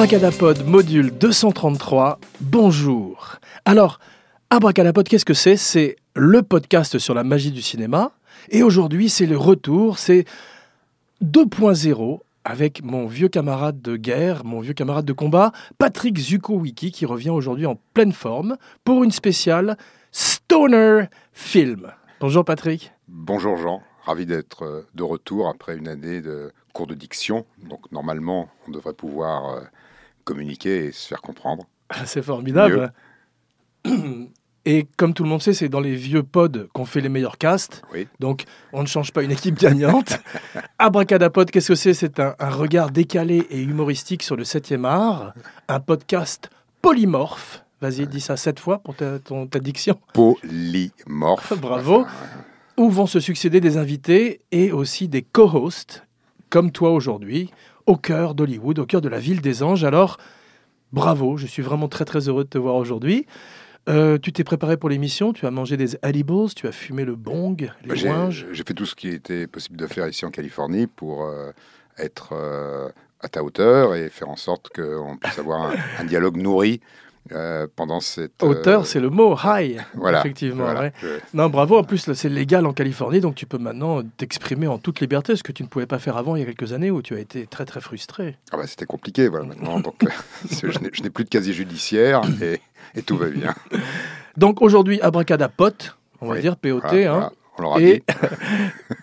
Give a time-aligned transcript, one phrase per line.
[0.00, 3.36] Abracadapod module 233, bonjour.
[3.66, 3.98] Alors,
[4.48, 5.58] Abracadapod, qu'est-ce que c'est?
[5.58, 8.12] C'est le podcast sur la magie du cinéma.
[8.48, 10.24] Et aujourd'hui, c'est le retour, c'est
[11.22, 17.04] 2.0 avec mon vieux camarade de guerre, mon vieux camarade de combat, Patrick Zuko-Wiki, qui
[17.04, 19.76] revient aujourd'hui en pleine forme pour une spéciale
[20.12, 21.92] Stoner Film.
[22.20, 22.94] Bonjour Patrick.
[23.06, 27.44] Bonjour Jean, ravi d'être euh, de retour après une année de cours de diction.
[27.68, 29.60] Donc normalement, on devrait pouvoir euh,
[30.30, 31.66] communiquer et se faire comprendre.
[32.04, 32.92] C'est formidable.
[34.66, 37.38] Et comme tout le monde sait, c'est dans les vieux pods qu'on fait les meilleurs
[37.38, 37.82] casts.
[37.92, 38.06] Oui.
[38.20, 38.44] Donc,
[38.74, 40.20] on ne change pas une équipe gagnante.
[40.78, 41.94] Abracadapod, qu'est-ce que c'est?
[41.94, 45.32] C'est un, un regard décalé et humoristique sur le 7e art.
[45.66, 46.50] Un podcast
[46.82, 47.64] polymorphe.
[47.80, 49.98] Vas-y, dis ça sept fois pour ta, ton, ta diction.
[50.12, 51.54] Polymorphe.
[51.60, 52.06] Bravo.
[52.76, 56.04] Où vont se succéder des invités et aussi des co-hosts,
[56.50, 57.50] comme toi aujourd'hui,
[57.86, 59.84] au cœur d'Hollywood, au cœur de la ville des anges.
[59.84, 60.18] Alors,
[60.92, 63.26] bravo, je suis vraiment très très heureux de te voir aujourd'hui.
[63.88, 67.16] Euh, tu t'es préparé pour l'émission, tu as mangé des edibles, tu as fumé le
[67.16, 71.24] bong, les J'ai fait tout ce qui était possible de faire ici en Californie pour
[71.24, 71.50] euh,
[71.96, 76.36] être euh, à ta hauteur et faire en sorte qu'on puisse avoir un, un dialogue
[76.36, 76.80] nourri
[77.32, 78.42] euh, pendant cette...
[78.42, 80.64] euh, Auteur, c'est le mot high, voilà, effectivement.
[80.64, 80.80] voilà.
[80.80, 80.92] ouais.
[81.00, 81.78] Je- Non, bravo.
[81.78, 85.42] En plus, c'est légal en Californie, donc tu peux maintenant t'exprimer en toute liberté, ce
[85.42, 87.20] que tu ne pouvais pas faire avant il y a quelques années où tu as
[87.20, 88.36] été très très frustré.
[88.52, 89.80] Ah bah, C'était compliqué, voilà, maintenant.
[89.80, 90.08] Donc, euh,
[90.50, 92.60] je n'ai- plus de casier judiciaire et,
[92.94, 93.54] et tout va bien.
[94.36, 96.40] Donc aujourd'hui, Abracadapote, on va Oui.
[96.40, 97.30] dire POT, Voilà, hein.
[97.58, 98.02] on Et.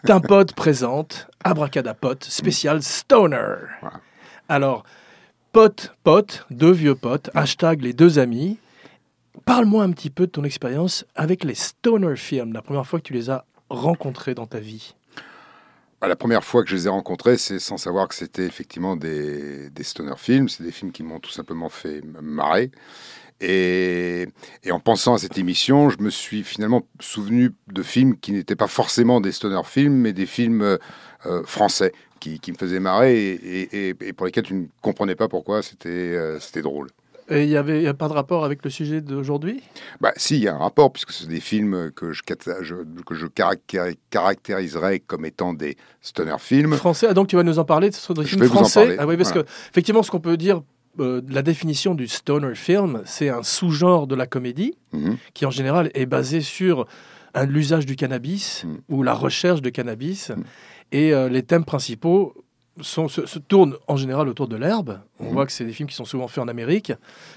[0.05, 3.55] Timpod présente Abracadapote spécial Stoner.
[4.49, 4.83] Alors,
[5.57, 8.59] pote, pote, deux vieux potes, hashtag les deux amis.
[9.43, 13.05] Parle-moi un petit peu de ton expérience avec les Stoner films, la première fois que
[13.05, 14.93] tu les as rencontrés dans ta vie.
[15.99, 18.95] Bah, la première fois que je les ai rencontrés, c'est sans savoir que c'était effectivement
[18.95, 20.47] des, des stoner films.
[20.47, 22.69] C'est des films qui m'ont tout simplement fait marrer.
[23.41, 24.27] Et,
[24.63, 28.55] et en pensant à cette émission, je me suis finalement souvenu de films qui n'étaient
[28.55, 30.77] pas forcément des stoner films, mais des films
[31.27, 34.65] euh, français qui, qui me faisaient marrer et, et- et- et pour lesquels tu ne
[34.81, 36.87] comprenais pas pourquoi c'était euh, c'était drôle.
[37.29, 39.61] Et il n'y avait y a pas de rapport avec le sujet d'aujourd'hui?
[39.99, 43.27] Bah, si, il y a un rapport, puisque c'est des films que je, que je
[43.27, 46.73] caractéri- caractériserais comme étant des stoner films.
[46.75, 48.79] Français, ah, donc tu vas nous en parler, ce sont des Je films français?
[48.79, 49.43] parler, Ah oui, parce voilà.
[49.43, 50.61] que effectivement, ce qu'on peut dire,
[51.01, 55.17] euh, la définition du stoner film, c'est un sous-genre de la comédie Mhm.
[55.33, 56.87] qui en général est basé sur
[57.47, 58.75] l'usage du cannabis Mm.
[58.89, 60.29] ou la recherche de cannabis.
[60.29, 60.43] Mm.
[60.91, 62.33] Et euh, les thèmes principaux
[62.79, 64.99] sont, se, se tournent en général autour de l'herbe.
[65.19, 65.31] On Mhm.
[65.33, 66.93] voit que c'est des films qui sont souvent faits en Amérique.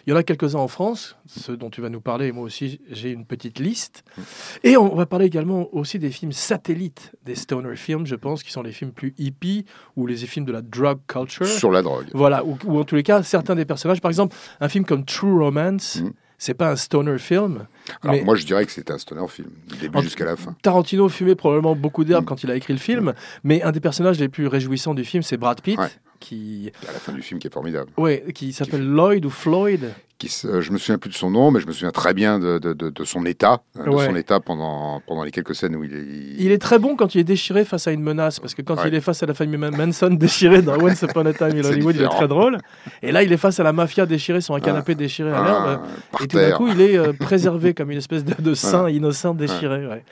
[0.06, 2.26] Il y en a quelques-uns en France, ceux dont tu vas nous parler.
[2.26, 4.04] et Moi aussi, j'ai une petite liste.
[4.18, 4.22] Mm.
[4.64, 8.52] Et on va parler également aussi des films satellites des stoner films, je pense, qui
[8.52, 9.64] sont les films plus hippies
[9.96, 11.46] ou les films de la drug culture.
[11.46, 12.08] Sur la drogue.
[12.12, 14.02] Voilà, ou, ou en tous les cas, certains des personnages.
[14.02, 16.12] Par exemple, un film comme True Romance, Mhm.
[16.40, 17.66] C'est pas un stoner film.
[18.02, 20.56] Alors mais moi je dirais que c'est un stoner film, du début jusqu'à la fin.
[20.62, 22.28] Tarantino fumait probablement beaucoup d'herbe Mhm.
[22.28, 23.12] quand il a écrit le film,
[23.44, 25.88] mais un des personnages les plus réjouissants du film, c'est Brad Pitt, Ouais.
[26.20, 27.90] Qui, À la fin du film qui est formidable.
[27.96, 29.90] ouais, qui s'appelle Lloyd ou Floyd.
[30.18, 32.12] Qui, se- euh, je me souviens plus de son nom, mais je me souviens très
[32.12, 34.04] bien de, de- de- de son état, hein, de Ouais.
[34.06, 36.04] son état pendant, pendant les quelques scènes où il est.
[36.38, 38.76] Il est très bon quand il est déchiré face à une menace, parce que quand
[38.76, 38.88] Ouais.
[38.88, 41.64] il est face à la famille Man- Manson déchirée dans Once Upon a Time in
[41.64, 42.58] Hollywood, il est très drôle.
[43.02, 45.80] Et là, il est face à la mafia déchirée sur un canapé déchiré à l'herbe.
[46.12, 48.90] Ah, Et tout d'un coup, il est euh, préservé comme une espèce de, de saint
[48.90, 50.02] innocent déchiré.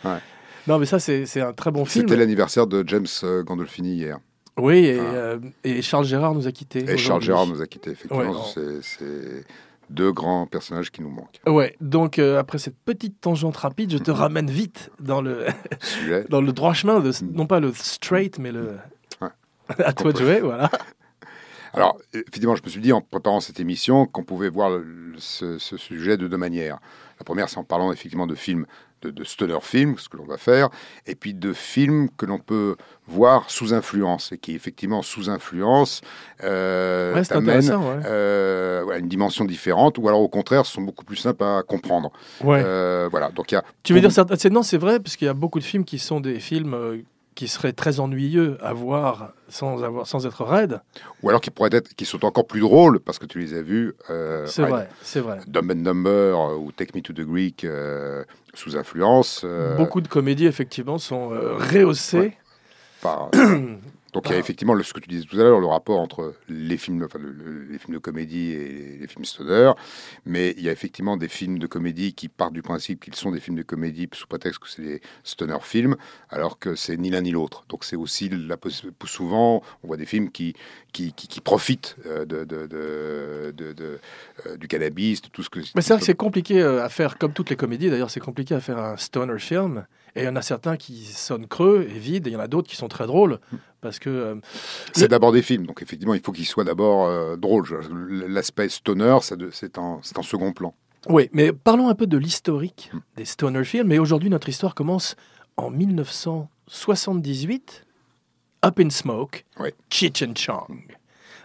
[0.66, 2.06] Non, mais ça, c'est un très bon film.
[2.08, 4.18] C'était l'anniversaire de James euh, Gandolfini hier.
[4.58, 5.02] Oui, et, Ah.
[5.14, 6.80] euh, et Charles Gérard nous a quittés.
[6.90, 7.22] Et Charles.
[7.22, 8.30] Gérard nous a quittés, effectivement.
[8.32, 8.80] Ouais.
[8.82, 9.44] C'est-
[9.90, 11.40] deux grands personnages qui nous manquent.
[11.46, 15.46] Ouais, donc euh, après cette petite tangente rapide, je te ramène vite dans le,
[16.28, 18.76] dans le droit chemin, de, non pas le straight, mais le.
[19.22, 19.28] Ouais.
[19.84, 20.70] à toi de jouer, voilà.
[21.72, 25.18] Alors, effectivement, je me suis dit en préparant cette émission qu'on pouvait voir le- le-
[25.18, 26.78] ce, ce sujet de deux manières.
[27.18, 28.66] La première, c'est en parlant effectivement de films,
[29.02, 30.68] de, de stoner films, ce que l'on va faire,
[31.06, 36.00] et puis de films que l'on peut voir sous influence, et qui effectivement sous influence
[36.44, 37.22] euh, Ouais,
[37.80, 38.02] ouais.
[38.06, 42.10] euh, voilà, une dimension différente, ou alors au contraire, sont beaucoup plus simples à comprendre.
[42.42, 42.62] Ouais.
[42.64, 43.64] Euh, voilà, donc il y a.
[43.82, 45.98] tu veux dire c'est- Non, c'est vrai, parce qu'il y a beaucoup de films qui
[45.98, 46.98] sont des films euh,
[47.38, 50.80] qui seraient très ennuyeux à voir sans, avoir, sans être raides.
[51.22, 53.62] Ou alors qui pourraient être, qui sont encore plus drôles parce que tu les as
[53.62, 53.94] vus.
[54.10, 55.38] Euh, c'est vrai, c'est vrai.
[55.46, 58.24] Dumb and Number euh, ou Take Me to the Greek euh,
[58.54, 59.42] sous influence.
[59.44, 62.18] euh, Beaucoup de comédies, effectivement, sont rehaussées.
[62.18, 62.36] Ouais.
[63.02, 63.30] Par-
[64.14, 66.00] Donc il y a effectivement le- ce que tu disais tout à l'heure, le rapport
[66.00, 69.72] entre les films, enfin, le- le- les films de comédie et les films stoner,
[70.24, 73.30] mais il y a effectivement des films de comédie qui partent du principe qu'ils sont
[73.32, 75.94] des films de comédie sous prétexte que c'est des stoner films,
[76.30, 77.66] alors que c'est ni l'un ni l'autre.
[77.68, 78.56] Donc c'est aussi la
[79.04, 80.54] souvent on voit des films qui
[80.92, 84.00] qui, qui, qui profitent euh, de, de, de, de- de,
[84.46, 85.60] euh, du cannabis, de tout ce que.
[85.74, 88.78] Mais c'est compliqué euh, à faire, comme toutes les comédies d'ailleurs, c'est compliqué à faire
[88.78, 89.86] un stoner film.
[90.16, 92.40] Et il y en a certains qui sonnent creux et vides, et il y en
[92.40, 93.38] a d'autres qui sont très drôles.
[93.80, 94.10] Parce que.
[94.10, 94.34] euh,
[94.92, 97.64] C'est d'abord des films, donc effectivement, il faut qu'ils soient d'abord euh, drôles.
[98.28, 99.18] L'aspect stoner,
[99.52, 100.74] c'est en, second plan.
[101.08, 102.98] Oui, mais parlons un peu de l'historique Hmm.
[103.16, 103.92] des stoner films.
[103.92, 105.16] Et aujourd'hui, notre histoire commence
[105.56, 107.84] en 1978.
[108.64, 109.68] Up in Smoke, Oui.
[109.88, 110.96] Cheech and Chong.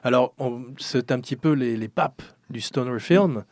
[0.01, 0.33] Alors,
[0.79, 3.43] c'est un petit peu les, les papes du stoner film.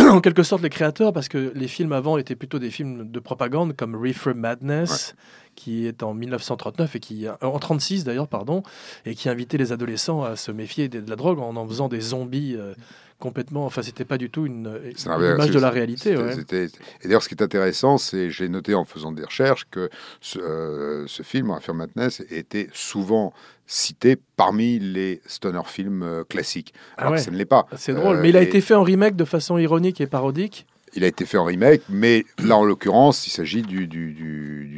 [0.00, 3.20] en quelque sorte, les créateurs, parce que les films avant étaient plutôt des films de
[3.20, 5.14] propagande, comme Reefer Madness,
[5.54, 8.62] qui est en 1939 et qui, euh, en 36 d'ailleurs, pardon,
[9.06, 12.00] et qui invitait les adolescents à se méfier de, la drogue en en faisant des
[12.00, 12.74] zombies euh,
[13.18, 13.64] complètement.
[13.64, 15.04] Enfin, c'était pas du tout une, l'inverse.
[15.06, 16.16] image de la réalité.
[16.16, 16.36] ouais.
[16.52, 16.68] Et
[17.04, 19.88] d'ailleurs, ce qui est intéressant, c'est, j'ai noté en faisant des recherches, que
[20.20, 23.32] ce, euh, ce film, Affirm Madness, était souvent
[23.66, 26.74] cité parmi les stoner films euh, classiques.
[26.96, 27.18] Ah Alors ouais.
[27.18, 27.66] que ça ne l'est pas.
[27.76, 30.06] C'est drôle, Euh, mais il a et été fait en remake de façon ironique et
[30.06, 30.66] parodique.
[30.96, 34.12] Il a été fait en remake, mais là, en l'occurrence, il s'agit du, du,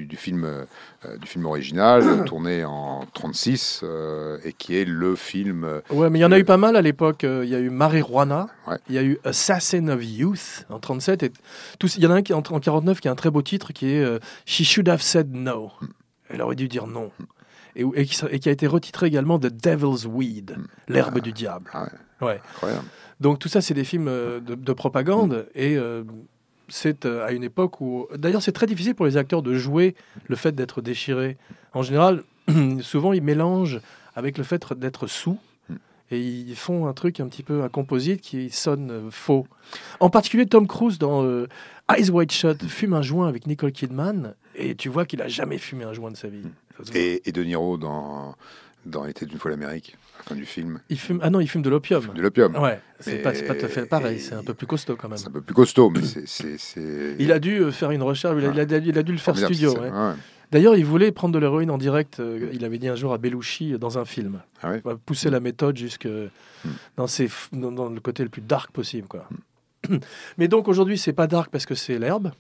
[0.09, 0.65] du, film, euh,
[1.19, 6.19] du film original, tourné en 36, euh, et qui est le film euh, Ouais, mais
[6.19, 7.25] il y en a eu pas mal à l'époque.
[7.25, 8.79] Euh, Il y a eu Marijuana, Ouais.
[8.89, 11.23] il y a eu Assassin of Youth en 37.
[11.23, 11.33] Et
[11.79, 13.43] tous, il y en a un qui, en, en 49 qui a un très beau
[13.43, 15.71] titre qui est euh, She Should Have Said No.
[16.31, 17.11] Elle aurait dû dire non.
[17.77, 20.57] Et, et qui, et qui a été retitré également The Devil's Weed,
[20.89, 21.71] l'herbe du diable.
[21.73, 21.89] ah
[22.23, 22.41] Ouais.
[22.55, 22.85] incroyable.
[23.21, 26.03] Donc tout ça, c'est des films euh, de, de propagande et euh,
[26.69, 28.07] c'est euh, à une époque où...
[28.17, 29.95] D'ailleurs, c'est très difficile pour les acteurs de jouer
[30.27, 31.37] le fait d'être déchiré.
[31.75, 32.23] En général,
[32.81, 33.81] souvent, ils mélangent
[34.15, 35.39] avec le fait d'être sous
[36.11, 39.47] et ils font un truc un petit peu, un composite qui sonne euh, faux.
[40.01, 41.49] En particulier, Tom Cruise dans euh,
[41.95, 45.59] Eyes Wide Shut fume un joint avec Nicole Kidman et tu vois qu'il a jamais
[45.59, 46.45] fumé un joint de sa vie.
[46.95, 48.35] Et, et De Niro dans,
[48.85, 51.19] dans L'été d'une fois l'Amérique, à la fin du film, Il fume...
[51.23, 52.07] Ah non, il fume de l'opium.
[52.15, 52.55] de l'opium.
[52.57, 55.19] Ouais, c'est pas, pas tout à fait pareil, c'est un peu plus costaud quand même.
[55.19, 57.17] C'est un peu plus costaud, mais c'est.
[57.19, 59.19] Il a dû euh, faire une recherche, il a, il a- il a dû le
[59.19, 59.75] faire studio.
[59.79, 59.91] ouais.
[60.53, 62.21] D'ailleurs, il voulait prendre de l'héroïne en direct.
[62.21, 64.41] euh, il avait dit un jour à Belushi euh, dans un film.
[64.63, 64.71] Ah
[65.05, 66.07] pousser la méthode jusque
[66.97, 69.09] dans, ses f- dans, dans le côté le plus dark possible.
[69.09, 69.29] Quoi.
[70.39, 72.31] Mais donc aujourd'hui, c'est pas dark parce que c'est l'herbe.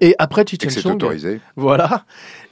[0.00, 1.40] Et après c'est Chong, autorisé.
[1.56, 2.04] voilà.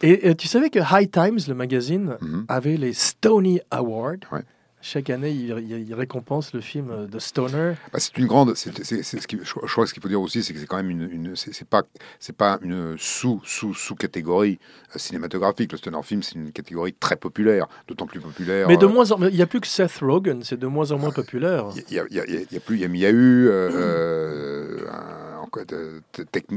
[0.02, 2.44] Et, euh, tu savais que High Times, le magazine, Mhm.
[2.48, 4.16] avait les Stony Awards.
[4.32, 4.40] Ouais.
[4.80, 5.56] Chaque année, il,
[5.88, 7.74] il- récompense le film euh, de Stoner.
[7.92, 8.54] Bah, c'est une grande.
[8.54, 10.52] c'est- c'est- c'est ce qui- je, je crois que ce qu'il faut dire aussi, c'est
[10.52, 11.02] que c'est quand même une.
[11.10, 11.82] une c'est pas,
[12.20, 14.60] c'est pas une sous sous sous catégorie
[14.94, 15.72] cinématographique.
[15.72, 18.68] Le stoner film, c'est une catégorie très populaire, d'autant plus populaire.
[18.68, 20.92] Mais de euh, moins en il n'y a plus que Seth Rogen, c'est de moins
[20.92, 21.64] en moins populaire.
[21.88, 23.06] Il y, a- il y a- il y a- il y a plus, il y
[23.06, 25.27] a, eu euh, euh, un-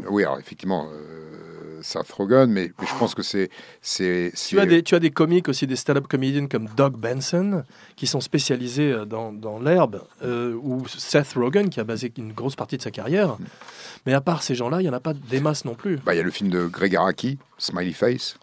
[0.10, 3.50] oui, alors effectivement, euh, Seth Rogen, mais, mais je pense que c'est,
[3.82, 7.64] Tu as, des, tu as des comiques aussi, des stand-up comedians comme Doug Benson,
[7.96, 12.34] qui sont spécialisés euh, dans, dans l'herbe, euh, ou Seth Rogen, qui a basé une
[12.34, 13.38] grosse partie de sa carrière.
[14.06, 15.98] Mais à part ces gens-là, il n'y en a pas des masses non plus.
[15.98, 18.38] Bah, il y a le film de Greg Araki, Smiley Face,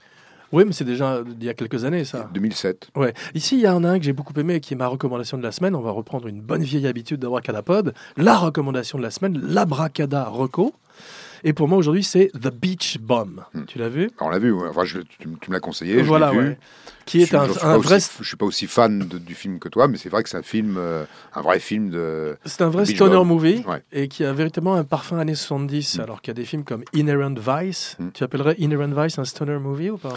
[0.52, 2.28] Oui, mais c'est déjà il y a quelques années, ça.
[2.32, 2.88] 2007.
[2.96, 3.12] Ouais.
[3.34, 5.42] Ici, il y en a un que j'ai beaucoup aimé, qui est ma recommandation de
[5.42, 5.74] la semaine.
[5.74, 7.92] On va reprendre une bonne vieille habitude d'Abracadapod.
[8.16, 10.74] La recommandation de la semaine, l'Abracada Reco.
[11.44, 13.44] Et pour moi, aujourd'hui, c'est The Beach Bum.
[13.54, 13.64] Hmm.
[13.66, 14.10] Tu l'as vu?
[14.18, 14.68] Alors, on l'a vu, ouais.
[14.70, 16.48] enfin, je- tu, tu me l'as conseillé, Voilà, je l'ai vu.
[16.48, 16.58] ouais.
[17.06, 17.96] Qui est Je- un, je suis un pas vrai...
[17.96, 20.28] aussi- je suis pas aussi fan de- du film que toi, mais c'est vrai que
[20.28, 22.36] c'est un film, euh, un vrai film de.
[22.44, 23.82] C'est un vrai stoner movie Ouais.
[23.92, 26.00] et qui a véritablement un parfum années 70, Mm.
[26.00, 27.96] alors qu'il y a des films comme Inherent Vice.
[28.00, 28.08] Mm.
[28.14, 30.14] Tu appellerais Inherent Vice un stoner movie ou pas?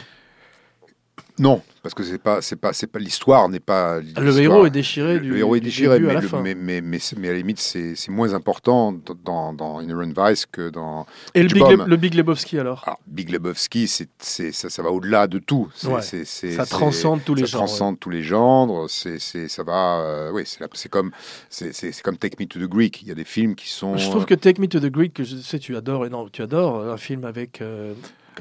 [1.40, 4.00] Non, parce que c'est pas, c'est pas, c'est pas l'histoire n'est pas.
[4.00, 6.28] Le héros est déchiré Le, du, le héros est du déchiré, mais, à la le-
[6.28, 6.42] fin.
[6.42, 10.46] mais, mais, mais, mais à la limite, c'est c'est moins important dans, dans Inherent Vice
[10.46, 11.06] que dans.
[11.34, 11.80] et le Big, Bum.
[11.82, 15.40] Le- le Big Lebowski alors Alors, Big Lebowski, c'est, c'est, ça, ça va au-delà de
[15.40, 15.68] tout.
[15.86, 16.02] Ouais.
[16.02, 18.86] Ça transcende tous les ça genres, transcende tous les genres.
[18.90, 20.02] C'est, c'est, ça va.
[20.02, 21.12] euh, oui, c'est, comme,
[21.50, 23.02] c'est, comme Take Me to the Greek.
[23.02, 23.98] Il y a des films qui sont.
[23.98, 26.28] Je trouve que Take Me to the Greek, que je sais tu adores, et non,
[26.32, 27.94] tu adores un film avec euh,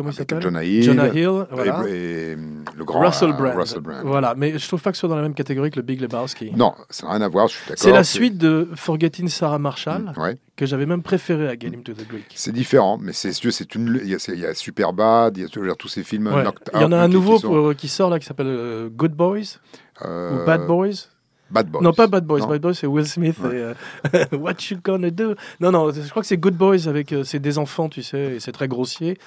[0.03, 1.85] comment il s'appelle Jonah Hill, Jonah Hill, et- voilà.
[1.89, 2.37] et,
[2.77, 3.55] le grand Russell euh, Brand.
[3.57, 4.03] Russell Brand.
[4.05, 6.01] Voilà, mais je trouve pas que ce soit dans la même catégorie que le Big
[6.01, 6.53] Lebowski.
[6.57, 7.49] Non, ça n'a rien à voir.
[7.49, 7.83] Je suis d'accord.
[7.83, 10.37] C'est la suite de Forgetting Sarah Marshall, Ouais.
[10.57, 12.27] que j'avais même préféré à Get Him to the Greek.
[12.35, 14.01] C'est différent, mais c'est c'est une.
[14.03, 16.27] Il y a, y Superbad, il y a tous ces films.
[16.29, 16.43] Ouais.
[16.43, 18.47] knocked Il y en a un nouveau qui sont, pour- qui sort là qui s'appelle
[18.49, 19.59] euh, Good Boys
[20.05, 21.09] euh, ou Bad Boys.
[21.51, 21.83] Bad Boys.
[21.83, 22.41] Non, pas Bad Boys.
[22.41, 22.49] Non.
[22.49, 23.37] Bad Boys, c'est Will Smith.
[23.41, 23.57] Ouais.
[23.57, 23.75] et,
[24.15, 27.13] euh, What you gonna do Non, non, je crois que c'est Good Boys avec.
[27.13, 29.19] euh, c'est des enfants, tu sais, et c'est très grossier.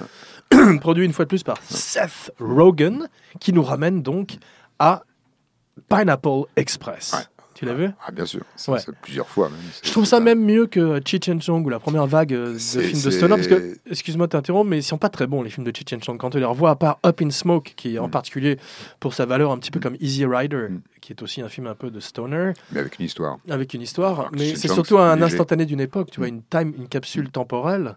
[0.82, 3.08] Produit une fois de plus par Seth Rogen,
[3.39, 4.38] qui nous ramène donc
[4.80, 5.03] à
[5.89, 7.15] Pineapple Express.
[7.55, 8.41] Tu l'as vu Ah, bien sûr.
[8.55, 8.79] Ça, Ouais.
[9.01, 9.60] plusieurs fois même.
[9.83, 12.57] Je trouve ça même mieux que Cheech and Chong ou la première vague euh, de
[12.57, 15.50] films de stoner parce que excuse-moi de t'interrompre mais ils sont pas très bons les
[15.51, 17.95] films de Cheech and Chong quand tu les revois à part Up in Smoke qui
[17.95, 18.12] est en Mm.
[18.12, 18.57] particulier
[19.00, 20.81] pour sa valeur un petit peu comme Easy Rider Mm.
[21.01, 23.38] qui est aussi un film un peu de stoner Mais avec une histoire.
[23.50, 25.25] avec une histoire Alors que mais c'est surtout un léger.
[25.25, 26.33] instantané d'une époque tu vois Mm.
[26.36, 27.95] une time une capsule temporelle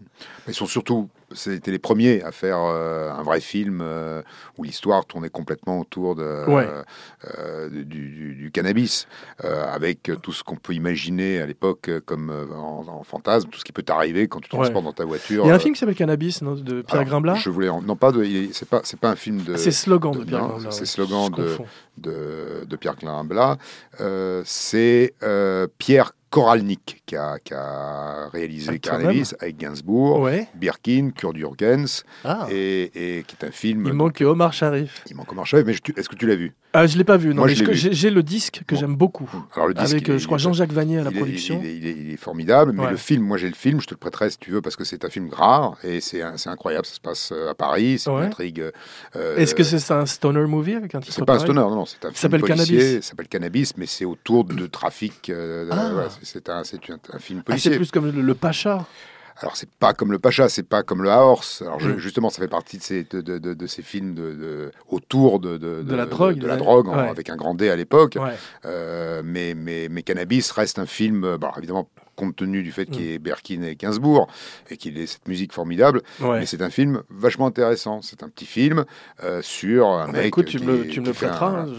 [0.48, 4.23] Ils sont surtout, c'était les premiers à faire euh, un vrai film euh,
[4.59, 6.68] où l'histoire tournait complètement autour de, Ouais.
[7.38, 9.06] euh, du, du- du cannabis,
[9.42, 13.73] avec tout ce qu'on peut imaginer à l'époque comme en, en fantasme, tout ce qui
[13.73, 14.62] peut t'arriver quand tu te Ouais.
[14.62, 15.45] transportes dans ta voiture.
[15.45, 17.68] il y a un film qui s'appelle Cannabis non, de Pierre alors, Grimblat Je voulais
[17.68, 20.25] en- non pas de, c'est pas c'est pas un film de c'est slogan de de-
[20.25, 21.56] Pierre Grimblat c'est slogan de-
[21.99, 23.59] de, de Pierre Grimblat.
[24.45, 25.14] C'est
[25.78, 30.21] Pierre Koralnik qui a, qui a réalisé Ah, Cannabis avec Gainsbourg.
[30.21, 32.47] ouais Birkin, Kurt Jürgens, ah.
[32.50, 33.85] et, et qui est un film.
[33.87, 36.52] il manque Omar Sharif Il manque Omar Sharif, mais est-ce que tu l'as vu?
[36.73, 38.80] Ah je l'ai pas vu non Moi, mais j'ai le disque que Bon.
[38.80, 41.16] j'aime beaucoup Alors le disque, avec euh, est- je crois Jean-Jacques Vanier à la il
[41.16, 42.90] production Il est, il est- il est formidable, mais Ouais.
[42.90, 44.85] le film, moi j'ai le film, je te le prêterai si tu veux, parce que
[44.85, 46.85] c'est un film rare et c'est incroyable.
[46.85, 48.18] Ça se passe euh, à Paris, c'est Ouais.
[48.18, 48.62] une intrigue.
[49.14, 51.87] euh, est-ce que c'est un stoner movie avec un titre C'est pas un stoner, non,
[51.87, 53.00] c'est un film s'appelle Cannabis.
[53.00, 55.30] s'appelle Cannabis, mais c'est autour de trafic.
[55.30, 55.90] euh, Ah.
[55.95, 57.70] voilà, c'est- un, film Ah, policier.
[57.73, 58.87] c'est plus comme le, le Pacha.
[59.38, 61.61] Alors c'est pas comme le Pacha, c'est pas comme le Haorse.
[61.61, 61.99] Alors je- Mm.
[61.99, 65.50] justement, ça fait partie de ces, de, de- de- de ces films de, autour de,
[65.94, 67.06] la drogue, de, la drogue Ouais.
[67.08, 68.16] avec un grand D à l'époque.
[68.18, 68.32] Ouais.
[68.64, 72.87] Euh, mais, mais, mais Cannabis reste un film, euh, bon, évidemment, compte tenu du fait
[72.87, 73.08] qu'il Mm.
[73.08, 74.26] y ait Berkin et Gainsbourg
[74.70, 76.38] et qu'il ait cette musique formidable, Ouais.
[76.38, 78.00] mais c'est un film vachement intéressant.
[78.00, 78.87] C'est un petit film
[79.23, 80.26] euh, sur un Bah, mec.
[80.28, 81.75] écoute, tu qui me, tu me le prêteras, un- hein,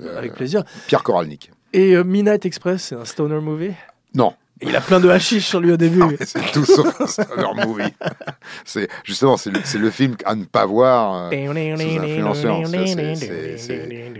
[0.00, 0.64] je- avec plaisir.
[0.88, 1.52] Pierre Koralnik.
[1.76, 3.74] Et euh, Midnight Express, c'est un stoner movie?
[4.14, 6.00] Non, Il a plein de hashish sur lui au début.
[6.24, 7.92] C'est tout sauf un stoner movie.
[8.64, 11.30] c'est justement c'est le, film à ne pas voir.
[11.30, 11.52] euh.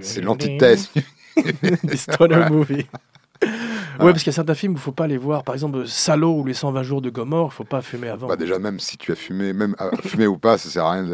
[0.02, 0.90] C'est- l'antithèse.
[1.82, 2.84] Des stoner movies.
[3.42, 5.42] Ouais, parce qu'il y a certains films où il faut pas les voir.
[5.42, 8.26] Par exemple, Salo ou les 120 jours de Gomorre, il faut pas fumer avant.
[8.26, 10.92] Bah déjà, même si tu as fumé, même ah, fumé ou pas, ça sert à
[10.92, 11.06] rien.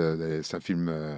[0.42, 1.14] c'est un film euh,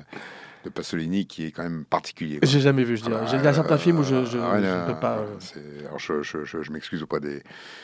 [0.65, 2.39] de Pasolini qui est quand même particulier.
[2.43, 3.27] J'ai jamais vu, je dirais.
[3.31, 5.19] J'ai- Il y a certains films où je, je, je ne peux pas.
[5.19, 7.43] euh, alors je, je, je, je m'excuse auprès des,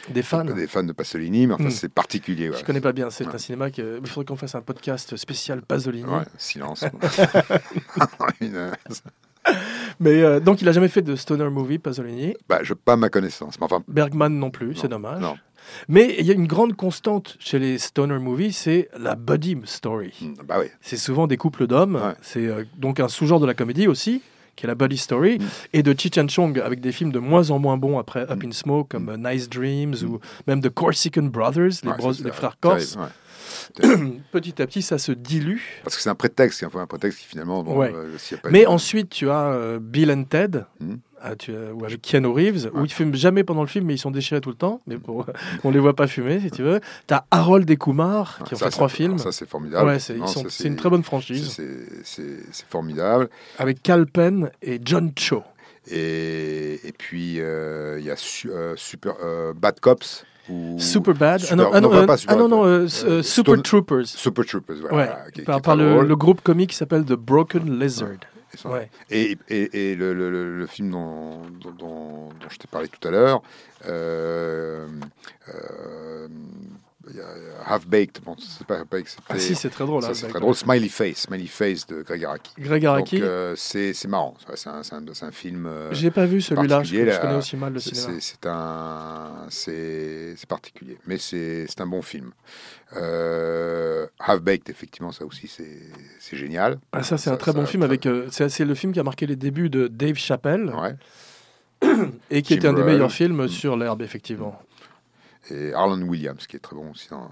[0.08, 0.44] des fans.
[0.44, 1.70] des fans de Pasolini, mais enfin Mm.
[1.70, 2.46] c'est particulier.
[2.48, 2.62] Je ouais.
[2.62, 3.10] connais pas bien.
[3.10, 3.34] C'est Ouais.
[3.34, 4.00] un cinéma que.
[4.02, 6.04] Il faudrait qu'on fasse un podcast spécial Pasolini.
[6.08, 6.84] Ouais, silence.
[8.40, 8.70] Une-
[9.98, 12.34] Mais euh, donc, il a jamais fait de stoner movie, Pasolini.
[12.48, 13.58] bah, je pas ma connaissance.
[13.58, 15.20] Mais enfin, Bergman non plus, c'est dommage.
[15.20, 15.36] non.
[15.88, 20.12] Mais il y a une grande constante chez les stoner movies, c'est la buddy story.
[20.20, 20.66] mm, bah oui.
[20.80, 21.96] C'est souvent des couples d'hommes.
[21.96, 22.14] Ouais.
[22.22, 24.22] C'est euh, donc un sous-genre de la comédie aussi,
[24.56, 25.44] qui est la buddy story, Mm.
[25.74, 28.42] et de Cheech and Chong avec des films de moins en moins bons après Up
[28.42, 28.46] Mm.
[28.48, 32.56] in Smoke, comme Nice Dreams ou même The Corsican Brothers, les, Ouais, bros- les frères
[32.56, 32.96] terrible, corses.
[32.96, 33.02] ouais.
[34.32, 35.60] Petit à petit, ça se dilue.
[35.84, 37.62] Parce que c'est un prétexte, un prétexte qui finalement.
[37.62, 37.92] bon, Ouais.
[37.94, 40.64] euh, s'il y a pas Mais de- ensuite, tu as euh, Bill and Ted.
[40.80, 40.94] Mm.
[41.22, 43.94] ah, tu as- ou avec Keanu Reeves, où ils fument jamais pendant le film, mais
[43.94, 44.80] ils sont déchirés tout le temps.
[44.86, 45.26] Mais pour,
[45.64, 46.80] on les voit pas fumer, si tu veux.
[47.06, 49.18] Tu as Harold et Kumar, qui Ouais, ont ça, fait trois films.
[49.18, 49.86] Ça, c'est formidable.
[49.88, 50.16] Ouais, c'est
[50.68, 51.60] une très bonne franchise.
[52.04, 53.28] c'est- formidable.
[53.58, 55.42] Avec Cal Penn et John Cho.
[55.90, 60.24] Et, et puis, euh, il y a su- euh, super, euh, Bad Cops.
[60.50, 61.40] Ou Super Bad.
[61.40, 64.06] Super- ah non, ah non, pas- ah non, euh, Euh, euh, Super Stone- Troopers.
[64.06, 64.96] Super Troopers, voilà.
[64.96, 68.08] Ouais, qui- par, le, groupe comique qui s'appelle The Broken Lizard.
[68.52, 68.68] Et ça.
[68.68, 68.90] Ouais.
[69.10, 72.88] Et, et, et le, le- le- le film dont, dont, dont- dont je t'ai parlé
[72.88, 73.42] tout à l'heure,
[73.86, 74.86] euh,
[75.54, 76.26] euh,
[77.64, 79.08] Half Baked, bon, c'est pas Half Baked.
[79.28, 80.02] Ah si, c'est très drôle.
[80.02, 80.54] ça, c'est très drôle.
[80.54, 82.52] Smiley Face, Smiley Face de Greg Araki.
[82.58, 83.22] Greg Araki.
[83.22, 85.66] euh, c'est c'est marrant, c'est un, c'est un- un film.
[85.66, 88.06] euh, J'ai pas vu celui-là, je, je connais aussi mal le cinéma.
[88.06, 92.32] c'est c'est un, c'est c'est particulier, mais c'est c'est un bon film.
[92.96, 95.78] Euh, Half Baked, effectivement, ça aussi c'est
[96.18, 96.78] c'est génial.
[96.92, 97.82] Ah, ça, c'est un très ça- bon film.
[97.82, 98.06] avec.
[98.06, 100.94] euh, c'est c'est le film qui a marqué les débuts de Dave Chappelle Ouais.
[102.30, 103.48] et qui Jim était un des meilleurs films Mm.
[103.48, 104.60] sur l'herbe, effectivement.
[105.50, 107.28] Et Arlen Williams, qui est très bon aussi dans,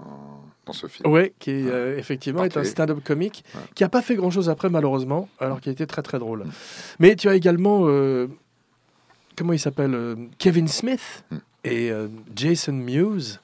[0.65, 1.09] dans ce film.
[1.11, 3.61] Ouais, qui euh, effectivement est un stand-up comique Ouais.
[3.75, 6.45] qui a pas fait grand-chose après, malheureusement, alors qu'il était très très drôle.
[6.45, 6.51] Mm.
[6.99, 7.81] Mais tu as également.
[7.87, 8.27] euh,
[9.37, 11.37] comment il s'appelle euh, Kevin Smith Mm.
[11.65, 13.39] et euh, Jason Mewes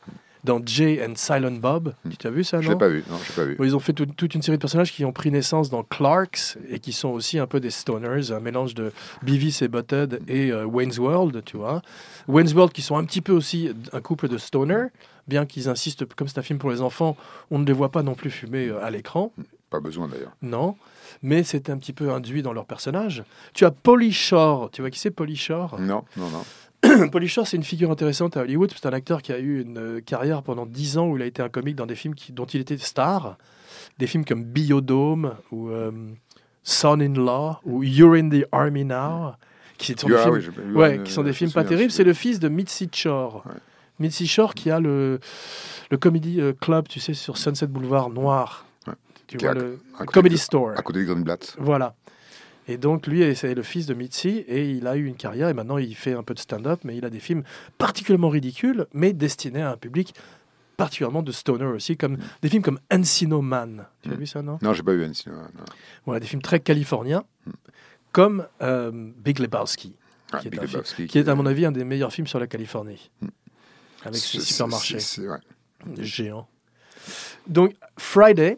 [0.46, 1.94] dans Jay and Silent Bob.
[2.20, 3.58] Tu as vu ça, Je non l'ai pas vu, non, je pas vu.
[3.60, 6.58] Ils ont fait tout- toute une série de personnages qui ont pris naissance dans Clarks
[6.70, 8.92] et qui sont aussi un peu des stoners, un mélange de
[9.24, 11.82] Beavis et Butthead et euh, Wayne's World, tu vois.
[12.28, 14.88] Wayne's World qui sont un petit peu aussi un couple de stoners,
[15.28, 17.18] bien qu'ils insistent, comme c'est un film pour les enfants,
[17.52, 19.32] on ne les voit pas non plus fumer euh, à l'écran,
[19.70, 20.32] Pas besoin d'ailleurs.
[20.42, 20.76] non.
[21.22, 23.24] Mais c'est un petit peu induit dans leur personnage.
[23.54, 25.80] Tu as Polly Shore, tu vois qui c'est Polly Shore?
[25.80, 26.44] Non, non, non.
[27.12, 28.72] Polly Shore, c'est une figure intéressante à Hollywood.
[28.76, 31.26] C'est un acteur qui a eu une euh, carrière pendant 10 ans où il a
[31.26, 33.38] été un comique dans des films qui- dont il était star.
[33.98, 35.92] Des films comme Biodome ou euh,
[36.64, 39.34] Son-in-Law ou You're in the Army Now,
[39.78, 41.92] qui sont des films, oui, ouais, euh, qui sont des je me films pas terribles.
[41.92, 43.44] C'est le fils de Mitzi Shore.
[43.46, 43.54] Ouais.
[44.00, 45.20] Mitzi Shore qui a le,
[45.92, 48.66] le comedy club, tu sais, sur Sunset Boulevard noir.
[48.88, 48.94] Ouais.
[49.28, 49.80] Tu Qui vois, le
[50.12, 50.72] comedy de- store.
[50.76, 51.56] À côté de Greenblatt.
[51.60, 51.96] Voilà.
[52.68, 55.54] Et donc, lui, c'est le fils de Mitzi, et il a eu une carrière, et
[55.54, 57.44] maintenant il fait un peu de stand-up, mais il a des films
[57.78, 60.14] particulièrement ridicules, mais destinés à un public
[60.78, 63.86] particulièrement de stoner aussi, comme des films comme Encino Man.
[64.02, 64.18] Tu as Mm.
[64.18, 64.58] vu ça, non?
[64.62, 65.64] Non, j'ai pas vu Anne Cinéma, non.
[66.06, 67.24] Voilà, des films très californiens,
[68.12, 69.96] comme euh, Big Lebowski,
[70.34, 72.12] Ah, Qui est Big un film- Lebowski, qui est, à mon avis, un des meilleurs
[72.12, 73.28] films sur la Californie, Mm.
[74.06, 75.38] avec c'est- c'est- ouais.
[76.00, 76.48] géants.
[77.48, 78.58] Donc, Friday,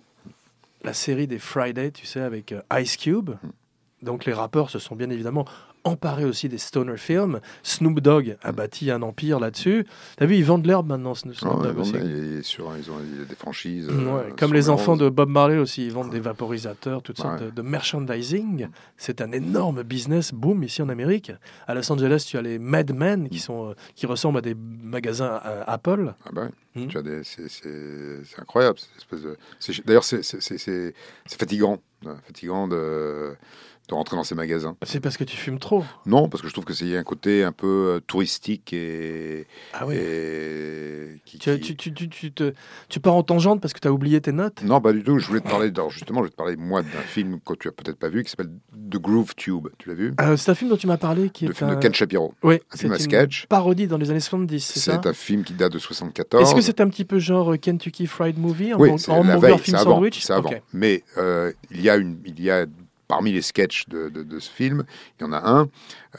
[0.84, 3.32] la série des Friday, tu sais, avec euh, Ice Cube.
[4.02, 5.46] Donc, les rappeurs se sont bien évidemment
[5.88, 7.40] emparés aussi des stoner films.
[7.64, 9.86] Snoop Dogg a bâti un empire là-dessus.
[10.18, 11.94] T'as vu, ils vendent l'herbe maintenant, Snoop Ah Dogg bon, aussi.
[11.94, 13.88] ben, il est sur, ils ont des franchises.
[13.88, 17.42] Ouais, euh, comme les enfants de Bob Marley aussi, ils vendent des vaporisateurs, toutes sortes
[17.42, 18.68] de, de merchandising.
[18.98, 21.32] C'est un énorme business boom ici en Amérique.
[21.68, 24.56] À Los Angeles, tu as les Mad Men qui, sont, euh, qui ressemblent à des
[24.56, 26.14] magasins euh, Apple.
[26.26, 26.48] Ah bah.
[26.76, 27.02] Mm.
[27.02, 28.78] Des, c'est, incroyable.
[29.86, 30.94] d'ailleurs, c'est,
[31.28, 31.80] fatigant,
[32.28, 33.36] fatigant de,
[33.88, 34.76] de rentrer dans ces magasins.
[34.86, 35.84] C'est parce que tu fumes trop.
[36.06, 39.86] Non, parce que je trouve que c'est un côté un peu euh, touristique et, Ah
[39.88, 39.96] oui.
[39.96, 42.54] et qui, Tu, qui- tu, tu, tu, tu te,
[42.90, 44.62] tu pars en tangente parce que tu as oublié tes notes?
[44.64, 45.20] Non, pas du tout.
[45.20, 47.68] Je voulais te parler, alors justement, je vais te parler moi d'un film que tu
[47.68, 48.52] as peut-être pas vu qui s'appelle
[48.92, 49.68] The Groove Tube.
[49.78, 50.14] Tu l'as vu?
[50.20, 51.76] Euh, C'est un film dont tu m'as parlé qui Le est film un...
[51.76, 52.34] de Ken Shapiro.
[52.44, 53.46] Oui, un film à une sketch.
[53.48, 55.00] parodie dans les années 70, c'est ça?
[55.02, 56.44] C'est un film qui date de 74.
[56.44, 59.38] Est-ce que c'est un petit peu genre euh, Kentucky Fried Movie en, Oui, en la
[59.38, 59.96] veille, film c'est avant.
[59.96, 60.22] sandwich?
[60.22, 60.50] C'est avant.
[60.50, 60.62] Ok.
[60.74, 62.66] Mais euh, il y a une, il y a
[63.08, 64.84] parmi les sketchs de, de- de ce film,
[65.20, 65.68] il y en a un,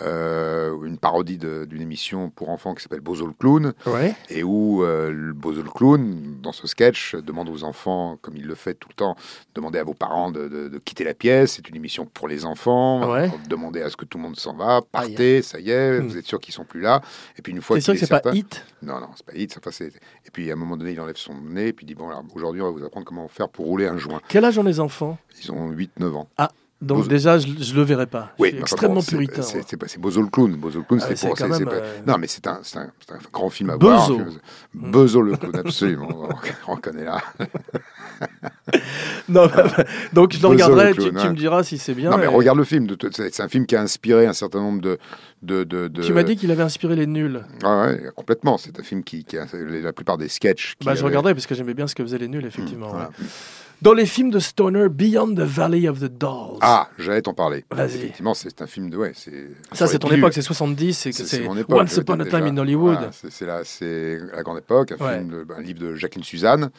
[0.03, 4.15] euh, une parodie d'une émission pour enfants qui s'appelle Bozo le clown, Ouais.
[4.31, 8.47] et où euh, le Bozo le clown, dans ce sketch, demande aux enfants, comme il
[8.47, 9.17] le fait tout le temps,
[9.55, 10.49] demandez à vos parents de,
[10.85, 11.53] quitter la pièce.
[11.57, 13.11] C'est une émission pour les enfants.
[13.13, 13.31] Ouais.
[13.49, 16.07] Demandez à ce que tout le monde s'en va, partez, ça y est, Hmm.
[16.07, 17.01] vous êtes sûr qu'ils sont plus là.
[17.39, 18.65] Et puis une fois C'est sûr que est c'est pas certain- Hit?
[18.83, 19.59] Non, non, c'est pas hit.
[19.59, 21.95] Enfin, et puis à un moment donné, il enlève son nez, et puis il dit
[21.95, 24.21] Bon, alors, aujourd'hui, on va vous apprendre comment faire pour rouler un joint.
[24.29, 25.19] Quel âge ont les enfants?
[25.43, 26.29] Ils ont 8-9 ans.
[26.81, 28.31] Donc Bozo- déjà, je, je le verrai pas.
[28.39, 29.43] Oui, je suis extrêmement bon, puritain.
[29.43, 30.55] C'est c'est Bozo le clown.
[30.55, 31.49] Bozo le clown, Ah, c'est pour.
[31.49, 34.15] même, pas- euh, Non, mais c'est un, un, un grand film à Bozo.
[34.19, 34.29] voir.
[34.29, 34.41] film-
[34.93, 36.29] Bozo le clown, absolument.
[36.69, 37.21] on reconnaît là.
[39.29, 39.67] Non, bah,
[40.13, 41.31] donc je le regarderai, clown, tu, tu ouais.
[41.31, 42.11] me diras si c'est bien.
[42.11, 42.87] non, mais et- regarde le film.
[43.13, 44.99] C'est un film qui a inspiré un certain nombre de.
[45.43, 47.43] de, de, de- Tu m'as dit qu'il avait inspiré les nuls.
[47.63, 48.57] Ah ouais, complètement.
[48.59, 50.77] C'est un film qui, qui a la plupart des sketchs.
[50.79, 52.89] qui Bah, je avaient- regarderai parce que j'aimais bien ce que faisaient les nuls, effectivement.
[52.89, 53.09] Voilà.
[53.19, 53.27] ouais.
[53.81, 56.59] Dans les films de Stoner, Beyond the Valley of the Dolls.
[56.63, 57.65] Ah, j'allais t'en parler.
[57.71, 57.95] Vas-y.
[57.97, 58.97] Effectivement, c'est un film de.
[58.97, 59.13] Ouais,
[59.73, 61.79] ça, c'est ton époque, c'est 70, c'est mon époque.
[61.81, 62.25] Once Upon a.
[62.25, 62.95] Time in Hollywood.
[62.95, 65.19] Voilà, c'est la, c'est la grande époque, un, Ouais.
[65.19, 66.71] film de- un livre de Jacqueline Suzanne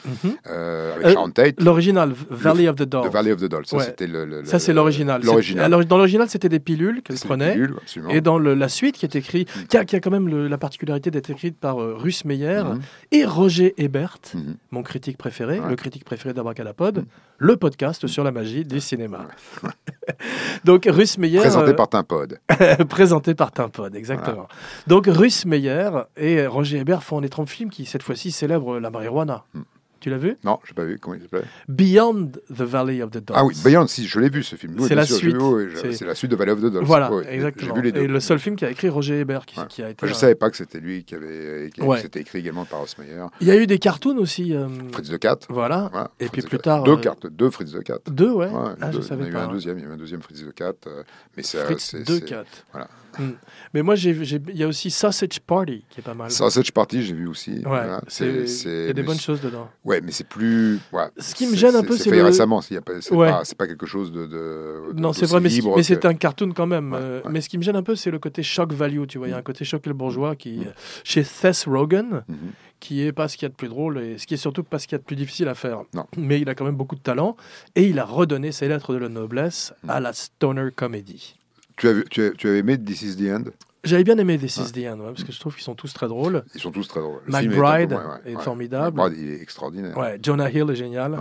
[0.47, 1.61] euh, avec Euh, Sharon Tate.
[1.61, 3.09] L'original, Valley of the Dolls.
[3.09, 3.65] The Valley of the Dolls.
[3.65, 3.83] Ça, Ouais.
[3.85, 5.21] c'était le, le- Ça, c'est l'original.
[5.21, 7.53] Dans l'original, c'était des pilules qu'elle C'est des prenait.
[7.53, 8.11] pilules, absolument.
[8.11, 9.63] Et dans le- la suite, qui est écrite, Mm.
[9.67, 12.63] qui a, qui a quand même le- la particularité d'être écrite par euh, Russ Meyer
[12.65, 12.81] Mhm.
[13.13, 14.55] et Roger Ebert, Mhm.
[14.71, 16.88] mon critique préféré, le critique préféré d'Abracadapod,
[17.37, 19.27] Le podcast sur la magie du cinéma.
[20.65, 22.39] Donc Russ Meyer, Présenté euh, par Timpod.
[22.89, 24.47] présenté par Timpod, exactement.
[24.87, 28.89] Donc Russ Meyer et Roger Ebert font un étrange film qui cette fois-ci célèbre la
[28.89, 29.45] marijuana.
[29.53, 29.61] Mm.
[29.99, 30.37] Tu l'as vu?
[30.43, 30.97] Non, j'ai pas vu.
[30.99, 33.35] Comment il s'appelait Beyond the Valley of the Dolls.
[33.37, 34.75] Ah oui, Beyond, si, je l'ai vu ce film.
[34.79, 35.35] Oui, C'est la sûr, suite.
[35.39, 36.83] oui, je- C'est- la suite de Valley of the Dolls.
[36.85, 37.75] Voilà, Oui, exactement.
[37.75, 38.01] J'ai vu les deux.
[38.01, 39.65] Et le seul film qui a écrit Roger Ebert, qui, Ouais.
[39.67, 39.97] qui a été.
[40.03, 41.69] Enfin, je un- savais pas que c'était lui qui avait.
[41.73, 41.99] Qui, Ouais.
[42.01, 43.25] C'était écrit également par Osmeyer.
[43.41, 44.53] Il y a eu des cartoons aussi.
[44.55, 45.39] euh, Fritz de Cat.
[45.49, 45.89] Voilà.
[46.19, 46.63] Et Fritz puis plus Cat.
[46.63, 47.99] tard, Deux euh, cartes, deux Fritz de Cat.
[48.09, 48.49] Deux, ouais.
[48.81, 49.01] Ah, deux.
[49.01, 50.21] je savais il y en a eu un deuxième, il y a eu un deuxième
[50.21, 50.73] Fritz de Cat.
[50.87, 51.03] euh,
[51.35, 52.47] mais c'est, Fritz c'est- quatre.
[52.71, 52.87] voilà.
[53.17, 53.31] Hmm.
[53.73, 56.29] Mais moi, il y a aussi Sausage Party qui est pas mal.
[56.31, 57.63] Sausage Party, j'ai vu aussi.
[57.65, 59.69] Ouais, c'est, c'est- il y a des bonnes c'est- choses dedans.
[59.83, 60.79] Ouais, mais c'est plus.
[60.91, 62.61] ouais, Ce qui me c'est- gêne un peu, c'est fait le- récemment.
[62.61, 63.29] c'est- C'est Ouais.
[63.29, 64.25] pas, c'est pas quelque chose de.
[64.25, 66.93] de- Non, c'est vrai, mais, que- c'est un cartoon quand même.
[66.93, 67.21] Euh.
[67.29, 69.05] Mais ce qui me gêne un peu, c'est le côté shock value.
[69.07, 69.39] Tu vois, il y a Mm.
[69.39, 70.61] un côté choc le bourgeois qui, Mm.
[70.67, 70.71] euh,
[71.03, 72.37] chez Seth Rogen, Mhm.
[72.79, 74.63] qui est pas ce qu'il y a de plus drôle et ce qui est surtout
[74.63, 75.81] pas ce qu'il y a de plus difficile à faire.
[75.93, 76.05] Non.
[76.17, 77.35] Mais il a quand même beaucoup de talent
[77.75, 79.89] et il a redonné ses lettres de la noblesse Mm.
[79.89, 81.35] à la stoner comedy.
[81.79, 83.43] Tu vu- tu, as, tu avais aimé This is the End?
[83.83, 85.93] J'avais bien aimé This is the End, ouais, parce que je trouve qu'ils sont tous
[85.93, 86.43] très drôles.
[86.53, 87.21] Ils sont tous très drôles.
[87.27, 88.43] Est McBride ouais, est ouais.
[88.43, 88.97] formidable.
[88.97, 89.97] McBride, il est extraordinaire.
[89.97, 91.17] Ouais, Jonah Hill est génial.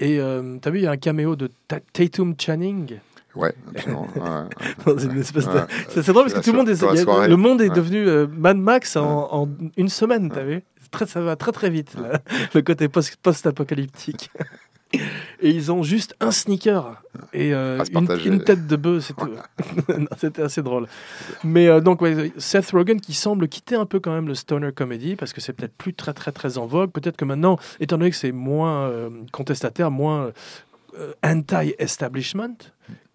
[0.00, 2.98] Et euh, t'as vu, il y a un caméo de Ta- Tatum Channing?
[3.34, 4.06] Ouais, absolument.
[4.86, 5.22] de.
[5.90, 6.82] C'est drôle parce que tout le monde est.
[6.82, 10.62] a- le monde est devenu euh, Mad Max en, en une semaine, t'as vu?
[10.90, 12.20] Très, Ça va très très vite, là,
[12.54, 14.30] le côté post- post-apocalyptique.
[15.40, 17.84] Et ils ont juste un sneaker et euh,
[18.24, 19.12] une, tête de bœuf,
[20.18, 20.86] C'était assez drôle.
[21.44, 24.70] Mais euh, donc, ouais, Seth Rogen qui semble quitter un peu quand même le stoner
[24.72, 26.90] comedy parce que c'est peut-être plus très très très en vogue.
[26.92, 30.30] Peut-être que maintenant, étant donné que c'est moins euh, contestataire, moins
[31.22, 32.56] anti-establishment,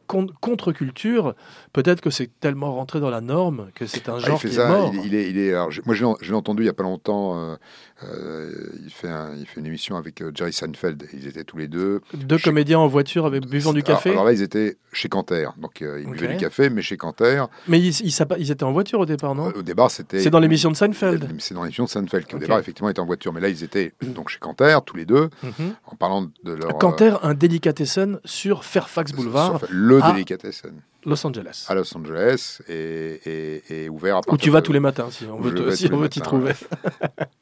[0.07, 1.35] con- contre-culture.
[1.73, 4.49] Peut-être que c'est tellement rentré dans la norme que c'est un Ah, il genre fait
[4.49, 4.91] qui ça, est mort.
[4.93, 5.51] il, il est, il est.
[5.53, 7.39] alors, j'ai- moi, je l'ai entendu il y a pas longtemps.
[7.39, 7.55] euh,
[8.03, 8.51] euh,
[8.83, 11.03] il fait, un- il fait une émission avec euh, Jerry Seinfeld.
[11.13, 12.01] Ils étaient tous les deux.
[12.13, 14.11] Deux comédiens en voiture avec buvant du café.
[14.11, 15.49] Alors, là, ils étaient chez Canter.
[15.57, 17.43] Donc, euh, ils buvaient du café, mais chez Canter.
[17.67, 20.19] Mais ils, ils, s'a- ils étaient en voiture au départ, non euh, au départ, c'était.
[20.19, 21.27] C'est dans l'émission de Seinfeld.
[21.39, 23.33] C'est dans l'émission de Seinfeld qui, au départ, effectivement, était en voiture.
[23.33, 25.73] Mais là, ils étaient donc chez Canter, tous les deux, Mhm.
[25.85, 26.77] en parlant de leur.
[26.77, 30.71] Canter, un délicatessen sur Fairfax Boulevard, sur- le à- Delicatessen
[31.05, 31.65] Los Angeles.
[31.67, 34.79] à Los Angeles et, et- et ouvert à Où partir tu vas de- tous les
[34.79, 36.51] matins, si on Où veut si t'y trouver.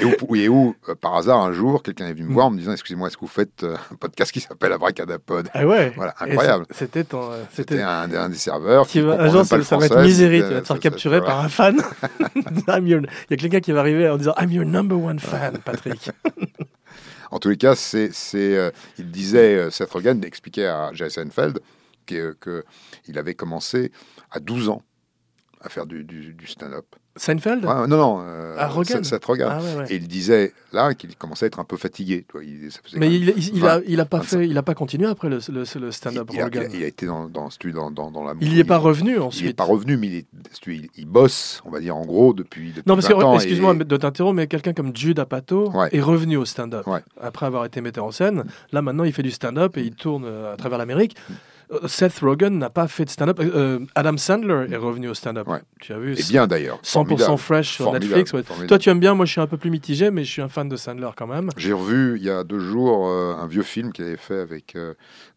[0.00, 2.32] Et où, oui, et où, euh, par hasard, un jour, quelqu'un est venu me Mm.
[2.34, 5.48] voir en me disant Excusez-moi, est-ce que vous faites euh, un podcast qui s'appelle Abracadapod?
[5.54, 6.66] Ah ouais Voilà, incroyable.
[6.70, 9.92] C'était euh, C'était un, un des serveurs qui comprend un jour, ça, ça va être
[9.94, 11.76] français, puis, tu vas te faire capturer par un fan.
[12.68, 15.18] I'm your- Il y a quelqu'un qui va arriver en disant I'm your number one
[15.18, 16.10] fan, Patrick.
[17.30, 21.60] En tous les cas, c'est, euh, il disait, Seth Rogen expliquait à Jerry Seinfeld
[22.06, 22.64] qu'il que
[23.14, 23.92] avait commencé
[24.30, 24.82] à 12 ans
[25.60, 26.86] à faire du, du- du stand-up.
[27.18, 28.68] Seinfeld Ouais, non, non, euh, Ah.
[28.68, 29.46] Seth- Rogen.
[29.50, 29.92] Ah ouais, ouais.
[29.92, 32.24] Et il disait là qu'il commençait à être un peu fatigué.
[32.42, 34.38] il- ça Mais il, il, il 20, a, il a pas 25.
[34.38, 36.62] fait, il a pas continué après le, le, le stand-up il, il a, Rogan.
[36.70, 38.34] il a- il a été dans, dans, dans, dans, dans la.
[38.40, 39.46] Il y est pas revenu Il ensuite.
[39.46, 40.26] n'est pas revenu, mais il, est,
[40.66, 43.34] il, il bosse, on va dire, en gros, depuis, depuis Non, parce que, 20 ans.
[43.34, 46.86] excuse-moi et- de t'interrompre, mais quelqu'un comme Jude Apatow est revenu au stand-up.
[47.20, 50.24] Après avoir été metteur en scène, là maintenant il fait du stand-up et il tourne
[50.26, 51.16] euh, à travers l'Amérique.
[51.70, 53.38] Euh, Seth Rogen n'a pas fait de stand-up.
[53.40, 55.46] Euh, Adam Sandler est revenu au stand-up.
[55.48, 55.60] Ouais.
[55.80, 56.78] Tu as vu Et bien d'ailleurs.
[56.82, 58.32] 100% formidable, fresh sur formidable, Netflix.
[58.32, 58.42] ouais.
[58.42, 58.68] formidable.
[58.68, 60.48] Toi tu aimes bien, moi je suis un peu plus mitigé, mais je suis un
[60.48, 61.50] fan de Sandler quand même.
[61.56, 64.76] J'ai revu il y a deux jours euh, un vieux film qu'il avait fait avec
[64.76, 64.94] euh,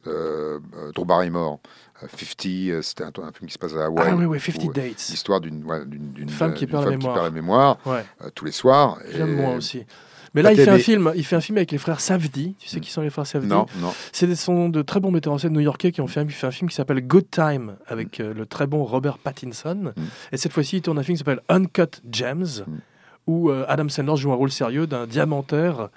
[0.07, 1.59] euh, euh, Drew Barrymore.
[2.03, 4.07] Euh, 50, euh, c'était un, un film qui se passe à Hawaï.
[4.09, 5.07] ah oui, oui, 50 où, euh, Dates.
[5.09, 7.13] L'histoire d'une femme qui perd la mémoire.
[7.13, 8.97] perd la mémoire Ouais, euh, tous les soirs.
[9.11, 9.85] j'aime moi aussi.
[10.33, 12.55] Mais là, il Bah, fait, un film, il fait un film avec les frères Safdie.
[12.57, 13.93] Tu sais qui sont les frères Safdie Non, non.
[14.13, 16.47] C'est des sont de très bons metteurs en scène new-yorkais qui ont fait un, fait
[16.47, 19.91] un film qui s'appelle Good Time avec euh, le très bon Robert Pattinson.
[19.95, 20.01] Mm.
[20.31, 22.77] Et cette fois-ci, il tourne un film qui s'appelle Uncut Gems, Mm.
[23.27, 25.89] où euh, Adam Sandler joue un rôle sérieux d'un diamantaire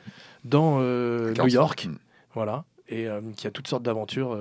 [0.45, 1.55] dans euh, New 45.
[1.55, 1.87] York.
[1.87, 1.97] Mm.
[2.35, 2.65] Voilà.
[2.89, 4.37] Et qui a toutes sortes d'aventures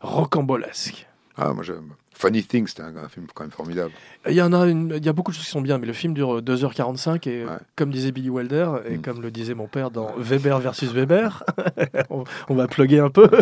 [0.00, 1.06] rocambolesques.
[1.40, 1.90] Ah, moi j'aime.
[2.12, 3.92] Funny Things, c'était un, un film quand même formidable.
[4.28, 5.86] Il y en a, une- il y a beaucoup de choses qui sont bien, mais
[5.86, 7.50] le film dure euh, 2h45 et Ouais.
[7.76, 9.02] comme disait Billy Wilder et Mm.
[9.02, 11.42] comme le disait mon père dans Weber versus Weber,
[12.10, 13.28] on, on va plugger un peu.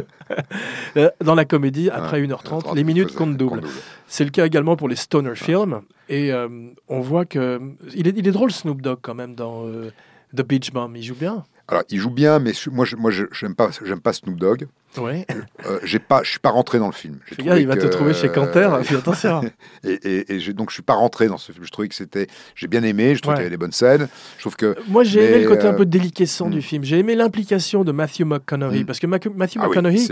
[0.97, 3.61] Euh, dans la comédie, après Ouais, 1h30, euh, les minutes comptent double.
[4.07, 6.49] C'est le cas également pour les stoner films et euh,
[6.89, 7.61] on voit que
[7.95, 9.91] il est, il est drôle Snoop Dogg quand même dans euh,
[10.37, 11.45] The Beach Bum, il joue bien?
[11.69, 13.69] Alors, il joue bien, mais moi, je, moi, j'aime pas,
[14.03, 14.67] pas Snoop Dogg.
[14.96, 15.27] Ouais.
[15.66, 17.18] Euh, j'ai pas, je suis pas rentré dans le film.
[17.38, 19.42] Il va te trouver chez Canter, fais attention.
[19.85, 21.64] Et, et, et donc je suis pas rentré dans ce film.
[21.64, 23.14] Je trouvais que c'était, j'ai bien aimé.
[23.14, 23.37] Je trouve Ouais.
[23.37, 24.09] qu'il y avait des bonnes scènes.
[24.37, 26.51] Je trouve que Moi, j'ai aimé le côté un euh, peu déliquescent hmm.
[26.51, 26.85] du film.
[26.85, 28.87] J'ai aimé l'implication de Matthew McConaughey Hmm.
[28.87, 30.07] parce que Matthew ah McConaughey.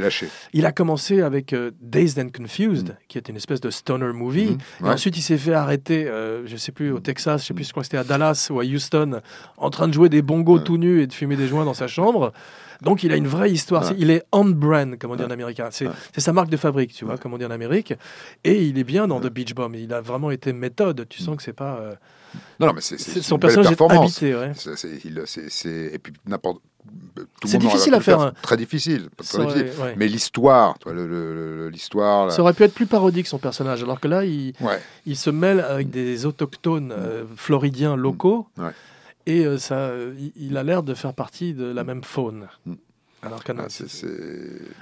[0.53, 4.57] Il a commencé avec euh, Dazed and Confused, qui est une espèce de stoner movie.
[4.81, 4.91] Et ouais.
[4.91, 7.71] ensuite, il s'est fait arrêter, euh, je sais plus, au Texas, je sais plus, je
[7.71, 9.21] crois que c'était à Dallas ou à Houston,
[9.57, 11.87] en train de jouer des bongos tout nus et de fumer des joints dans sa
[11.89, 12.33] chambre.
[12.83, 13.85] Donc, il a une vraie histoire.
[13.91, 13.97] Ouais.
[13.99, 15.69] Il est on-brand, comme on dit en américain.
[15.71, 15.93] C'est Ouais.
[16.19, 17.95] sa marque de fabrique, tu vois, comme on dit en Amérique.
[18.45, 19.75] Et il est bien dans The Beach Bum.
[19.75, 21.07] Il a vraiment été méthode.
[21.09, 21.77] Tu sens que c'est pas.
[21.81, 21.95] euh,
[22.61, 24.35] Non, non, mais c'est, son personnage est habité.
[25.27, 26.61] C'est, et puis n'importe.
[27.45, 28.33] C'est difficile à faire, hein.
[28.43, 29.09] Très difficile.
[29.17, 29.83] pas Ça très aurait- difficile.
[29.85, 29.95] ouais.
[29.97, 30.77] Mais l'histoire,
[31.71, 32.31] l'histoire.
[32.33, 34.81] Ça aurait pu être plus parodique son personnage, alors que là, il, Ouais.
[35.07, 38.71] il se mêle avec des autochtones euh, floridiens locaux Ouais.
[39.27, 39.93] Et euh, ça,
[40.37, 42.49] il, a l'air de faire partie de la même faune.
[42.65, 42.75] Mm.
[43.23, 44.07] Alors Ah, c'est, c'est-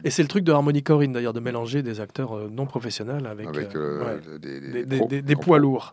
[0.04, 3.26] Et c'est le truc de Harmony Corinne d'ailleurs, de mélanger des acteurs euh, non professionnels
[3.26, 5.92] avec, avec euh, ouais, des, des, des, des- pros, des- des grands poids lourds.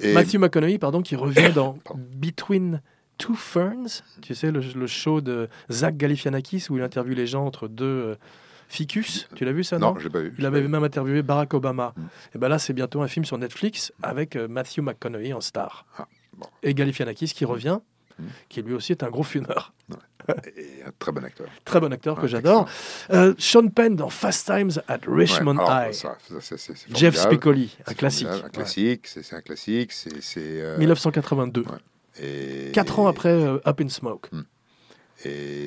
[0.00, 1.78] Et- Matthew McConaughey, pardon, qui revient dans.
[2.16, 2.80] Between
[3.18, 7.44] Two Ferns, tu sais, le, le show de Zach Galifianakis où il interviewe les gens
[7.46, 8.14] entre deux euh,
[8.68, 9.28] ficus.
[9.36, 10.34] Tu l'as vu ça, non, non, j'ai pas vu.
[10.38, 11.92] Il avait même interviewé Barack Obama.
[11.96, 12.00] Mm.
[12.34, 15.84] Et ben là, c'est bientôt un film sur Netflix avec Matthew McConaughey en star.
[15.98, 16.46] Ah, bon.
[16.62, 17.78] Et Galifianakis qui revient,
[18.18, 18.24] Mm.
[18.50, 19.72] qui lui aussi est un gros fumeur.
[20.56, 21.48] Et un très bon acteur.
[21.64, 22.68] Très bon acteur que Ouais, j'adore.
[23.12, 25.94] Euh, Sean Penn dans Fast Times at Richmond Ouais, alors, High.
[25.94, 26.56] ça, ça,
[26.94, 27.16] Jeff.
[27.16, 28.28] Spicoli, un classique.
[28.28, 29.92] Un classique, c'est un classique.
[29.92, 31.62] C'est, c'est, euh, 1982.
[31.62, 31.66] Ouais.
[32.22, 34.28] et- Quatre ans après euh, Up in Smoke.
[35.24, 35.66] Et,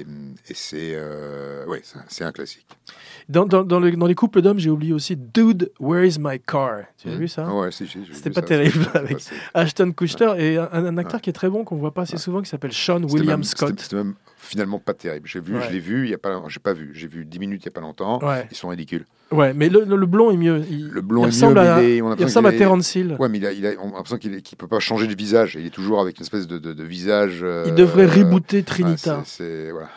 [0.49, 2.65] et c'est, euh, ouais, c'est un- classique.
[3.29, 6.39] Dans, dans, dans, le- dans les couples d'hommes, j'ai oublié aussi Dude, Where is my
[6.39, 6.85] car?
[6.97, 7.17] Tu as Mm.
[7.19, 7.47] vu ça?
[7.53, 9.17] Ouais, si, si, j'ai C'était pas ça, terrible avec-
[9.53, 12.41] Ashton Kutcher et un, un acteur qui est très bon qu'on voit pas assez souvent
[12.41, 13.69] qui s'appelle Sean William même- Scott.
[13.69, 15.27] C'était c'était même finalement pas terrible.
[15.27, 15.61] J'ai vu, Ouais.
[15.67, 17.65] je l'ai vu, il y a pas, j'ai pas vu, j'ai vu 10 minutes il
[17.65, 18.19] y a pas longtemps.
[18.23, 18.47] Ouais.
[18.51, 19.05] Ils sont ridicules.
[19.31, 20.61] Ouais, mais le, le blond est mieux.
[20.69, 22.93] Il, Le blond il est mieux, à, mais il on a il ressemble à Terence
[22.95, 23.15] Hill.
[23.19, 25.15] Ouais, mais il a, il a- on a l'impression qu'il ne peut pas changer de
[25.15, 25.55] visage.
[25.59, 27.39] Il est toujours avec une espèce de, de- de visage.
[27.41, 29.23] euh, Il devrait euh, rebooter Trinita.
[29.25, 29.89] c'est- c'est- voilà.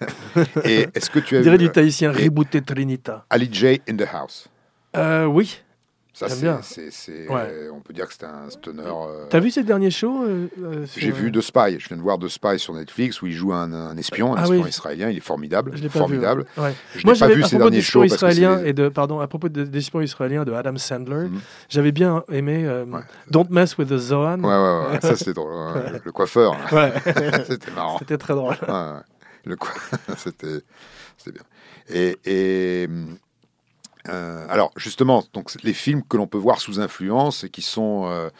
[0.64, 3.24] Et est-ce que tu as vu du tahitien, rebooter Trinita.
[3.30, 4.48] Ali J in the House
[4.96, 5.60] Euh, oui.
[6.14, 7.40] Ça, c'est, Ouais.
[7.50, 8.82] euh, on peut dire que c'est un stoner.
[8.86, 11.78] euh, T'as vu ses derniers shows euh, euh, J'ai vu The Spy.
[11.78, 14.36] Je viens de voir The Spy sur Netflix où il joue un, un espion, un
[14.38, 14.68] Ah espion oui.
[14.68, 15.08] israélien.
[15.08, 15.72] Il est formidable.
[15.74, 16.44] Je l'ai formidable.
[16.56, 16.62] vu.
[16.62, 16.74] ouais.
[16.94, 19.64] Je Moi, n'ai pas vu propos derniers shows les- et de pardon à propos de-
[19.64, 21.40] d'espions israéliens de Adam Sandler, Mhm.
[21.70, 23.00] j'avais bien aimé Ouais.
[23.30, 24.40] Don't Mess with the Zohan.
[24.40, 25.00] Ouais, ouais, ouais.
[25.00, 25.50] Ça, c'est drôle.
[26.04, 26.92] Le coiffeur, Ouais.
[27.46, 27.98] c'était marrant.
[27.98, 28.56] C'était très drôle.
[29.46, 29.56] Le
[30.18, 30.60] C'était
[31.16, 31.42] c'était bien.
[31.88, 32.88] Et, et,
[34.08, 38.06] euh, alors justement, donc les films que l'on peut voir sous influence et qui sont.
[38.06, 38.30] euh,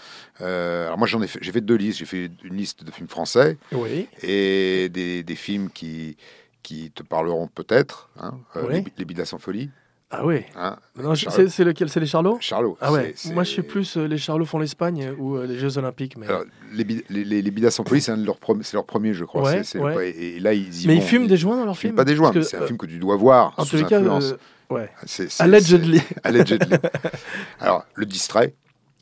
[0.40, 1.98] euh, alors moi j'en ai fait, j'ai fait deux listes.
[1.98, 4.08] J'ai fait une liste de films français Oui.
[4.22, 6.16] et des, des films qui
[6.62, 8.10] qui te parleront peut-être.
[8.20, 8.84] Hein, Oui.
[8.98, 9.70] les, les la Symphonie.
[10.14, 10.40] Ah oui.
[10.56, 10.76] Hein,
[11.48, 11.88] c'est lequel?
[11.88, 12.36] C'est les Charlots?
[12.38, 12.76] Charlot.
[12.82, 13.14] Ah ouais.
[13.32, 16.18] Moi, je suis plus euh, les Charlots font l'Espagne ou euh, les Jeux Olympiques.
[16.18, 19.42] Mais, Alors, les, les, les, de la Symphonie, c'est c'est leur premier, je crois.
[19.42, 21.94] Ouais, le- et, et là, ils y mais ils fument des joints dans fument films?
[21.96, 24.00] pas des joints, c'est un film que tu dois voir En sous tous les cas,
[24.74, 24.90] influence.
[25.02, 25.28] ouais.
[25.28, 26.00] C'est- Allegedly.
[27.60, 28.54] Alors, le distrait,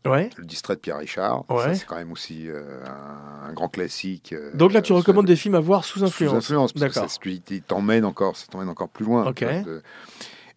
[0.07, 0.31] Ouais.
[0.39, 1.75] le distrait de Pierre Richard, Ouais.
[1.75, 4.33] c'est quand même aussi euh, un, un grand classique.
[4.33, 6.35] euh, Donc là, tu euh, recommandes sous- des films à voir sous sous influence.
[6.35, 7.43] influence, parce que D'accord.
[7.51, 9.27] il t'emmène encore, ça t'emmène encore plus loin.
[9.27, 9.45] Ok.
[9.45, 9.83] De-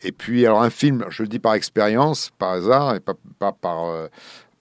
[0.02, 3.52] Et puis, alors un film, je le dis par expérience, par hasard, et pas, pas
[3.52, 4.08] par, euh,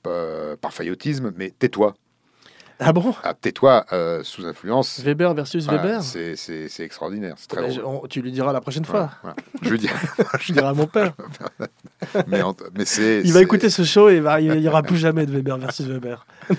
[0.03, 1.95] pas- par faillotisme, mais tais-toi.
[2.85, 3.15] Ah bon?
[3.23, 5.01] Ah, tais-toi euh, sous influence.
[5.01, 6.03] Weber versus voilà, Weber?
[6.03, 7.81] c'est- c'est c'est extraordinaire, c'est très Ben, drôle.
[7.81, 9.11] je- on- Tu lui diras la prochaine fois.
[9.23, 9.37] voilà.
[9.63, 9.93] Je veux dire,
[10.41, 11.13] Je dirai à mon père.
[12.27, 13.23] mais, en- mais c'est.
[13.25, 15.59] Il va écouter ce show et il va- il n'y aura plus jamais de Weber
[15.59, 16.27] versus Weber.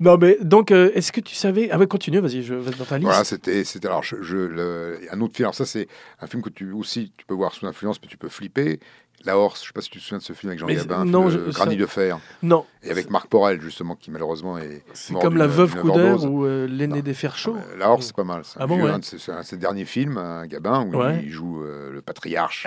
[0.00, 1.68] non, mais donc, euh, est-ce que tu savais.
[1.72, 3.08] Ah ouais, continue, vas-y, je vais dans ta liste.
[3.08, 5.46] Voilà, c'était, c'était alors je, je- le- un autre film.
[5.46, 5.88] Alors ça, c'est
[6.20, 8.78] un film que tu aussi tu peux voir sous influence, mais tu peux flipper.
[9.24, 10.76] La Horse, je sais pas si tu te souviens de ce film avec Jean Mais
[10.76, 14.58] Gabin, non, je- ça- Granit de fer, Non, et avec Marc Porel justement, qui malheureusement
[14.58, 17.56] est c'est comme La Veuve Couder ou euh, L'aîné des fers chauds.
[17.56, 18.42] Euh, La Horse, c'est pas mal.
[18.44, 18.90] C'est un, Ah bon, vieux- ouais.
[18.92, 21.20] un de ses, un de ses derniers films, un Gabin, où Ouais.
[21.24, 22.66] il joue euh, le patriarche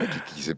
[0.00, 0.54] euh, qui, qui, s'est-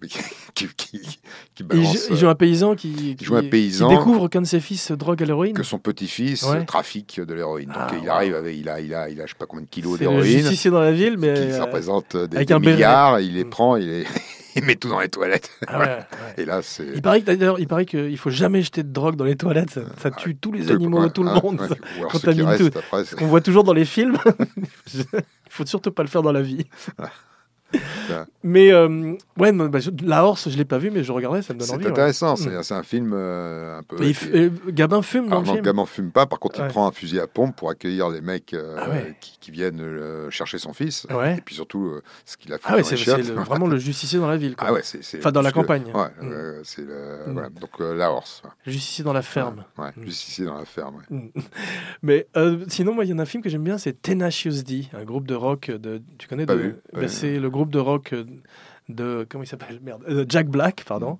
[0.54, 1.20] qui, qui, qui
[1.60, 3.88] Il, balance joue- il joue un paysan qui, joue un paysan.
[3.88, 5.54] découvre qu'un de ses fils drogue à l'héroïne.
[5.54, 6.64] que son petit-fils Ouais.
[6.64, 7.68] trafique de l'héroïne.
[7.68, 9.64] Donc Ah, il arrive avec, il a, il a, il a, je sais pas combien
[9.64, 10.22] de kilos d'héroïne.
[10.24, 11.52] justicier dans la ville, mais.
[11.52, 13.50] ça euh, représente des, avec des un milliards, il les Mm.
[13.50, 14.06] prend, il, les-
[14.56, 15.50] il met tout dans les toilettes.
[15.66, 15.98] ah ouais, ouais.
[16.38, 16.86] Et là, c'est.
[16.94, 19.70] Il paraît d'ailleurs, il paraîil qu'il faut jamais jeter de drogue dans les toilettes.
[19.70, 21.60] Ça, ça tue tous les animaux, tout le monde.
[21.68, 22.78] qui contamine tout.
[22.78, 24.16] après, On voit toujours dans les films.
[24.94, 25.04] Il
[25.48, 26.66] faut surtout pas le faire dans la vie.
[28.42, 31.58] Mais euh, ouais, bah, la Horse, je l'ai pas vu, mais je regardais, ça me
[31.58, 31.84] donne c'est envie.
[31.84, 31.90] ouais.
[31.90, 32.34] intéressant.
[32.34, 32.36] Mm.
[32.36, 34.02] C'est c'est un film euh, un peu.
[34.02, 35.64] Et qui- euh, Gabin fume dans Alors, le non, film.
[35.64, 36.26] Gabin fume pas.
[36.26, 36.66] Par contre, Ouais.
[36.66, 39.14] il prend un fusil à pompe pour accueillir les mecs euh, Ah ouais.
[39.20, 39.82] qui, qui viennent
[40.30, 41.06] chercher son fils.
[41.10, 41.36] Ouais.
[41.38, 41.92] Et puis surtout,
[42.24, 44.56] ce qu'il a fait Ah c'est c'est vraiment le justicier dans la ville.
[44.56, 44.68] Quoi.
[44.68, 45.04] Ah ouais, c'est.
[45.04, 45.84] c'est- Enfin, dans la campagne.
[45.94, 46.32] Ouais, Mm.
[46.32, 46.94] euh, c'est le.
[47.26, 47.32] Mm.
[47.32, 47.48] Voilà.
[47.50, 48.42] Donc, la horse.
[48.66, 49.64] justicier dans la ferme.
[49.78, 50.04] Ouais, Mm.
[50.06, 51.02] juste ici dans la ferme.
[51.10, 51.28] Mm.
[52.02, 52.26] Mais
[52.68, 55.04] sinon, moi, il y en a un film que j'aime bien, c'est Tenacious D, un
[55.04, 56.00] groupe de rock de.
[56.18, 57.08] Tu connais de- ouais.
[57.08, 58.24] C'est le groupe de rock euh,
[58.88, 59.26] de.
[59.28, 59.80] Comment il s'appelle?
[59.82, 60.02] Merde.
[60.08, 61.18] euh, Jack Black, pardon.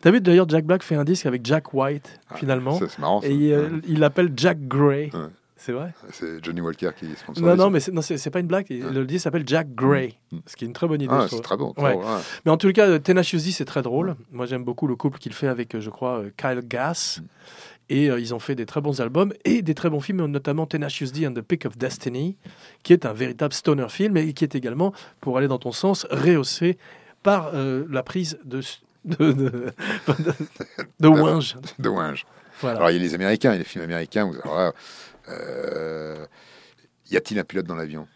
[0.00, 2.78] T'as vu d'ailleurs, Jack Black fait un disque avec Jack White, Ah, finalement.
[2.78, 3.20] C'est marrant.
[3.20, 3.28] ça.
[3.28, 3.80] Et il, euh, Ouais.
[3.88, 5.10] il l'appelle Jack Gray.
[5.14, 5.20] Ouais.
[5.56, 5.92] C'est vrai?
[6.10, 7.48] C'est Johnny Walker qui sponsorise.
[7.48, 8.66] Non, non, mais c'est, non, c'est, c'est pas une blague.
[8.68, 10.38] Le disque s'appelle Jack Gray, Mm.
[10.44, 11.14] ce qui est une très bonne idée.
[11.16, 11.72] Ah, c'est très bon.
[11.72, 11.94] très Ouais.
[11.96, 12.20] ouais.
[12.44, 14.16] Mais en tout cas, Tenacious D, c'est très drôle.
[14.32, 17.20] Moi, j'aime beaucoup le couple qu'il fait avec, je crois, Kyle Gass.
[17.20, 17.24] Mm.
[17.92, 20.64] Et euh, ils ont fait des très bons albums et des très bons films, notamment
[20.64, 22.38] Tenacious D and the Pick of Destiny,
[22.82, 26.06] qui est un véritable stoner film et qui est également, pour aller dans ton sens,
[26.10, 26.78] rehaussé
[27.22, 28.62] par euh, la prise de,
[29.04, 29.72] de, de, de,
[31.00, 31.56] de Winge.
[31.78, 32.24] De Winge.
[32.62, 32.78] Voilà.
[32.78, 34.24] Alors, il y a les Américains, il y a les films américains.
[34.24, 34.72] Où, alors là,
[35.28, 36.24] euh,
[37.10, 38.08] y a-t-il un pilote dans l'avion?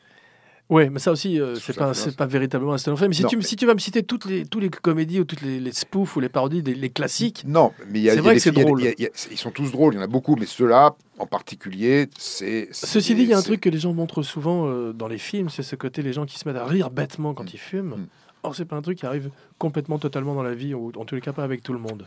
[0.69, 1.99] Oui, mais ça aussi, euh, c'est pas, influence.
[2.11, 2.97] c'est pas véritablement un film.
[3.09, 5.21] Mais si, Non, tu, mais- si tu vas me citer toutes les, tous les comédies
[5.21, 8.15] ou toutes les, les spoofs ou les parodies, les classiques, Non, mais il y a,
[8.15, 8.81] C'est vrai que c'est y a- drôle.
[8.81, 10.35] il y a- il y a- ils sont tous drôles, il y en a beaucoup,
[10.35, 12.69] mais ceux-là, en particulier, c'est.
[12.73, 15.19] Ceci dit, il y a un truc que les gens montrent souvent euh, dans les
[15.19, 17.95] films, c'est ce côté les gens qui se mettent à rire bêtement quand ils fument.
[17.97, 18.07] Mm.
[18.43, 21.15] Or, c'est pas un truc qui arrive complètement, totalement dans la vie, ou en tous
[21.15, 22.07] les cas pas avec tout le monde.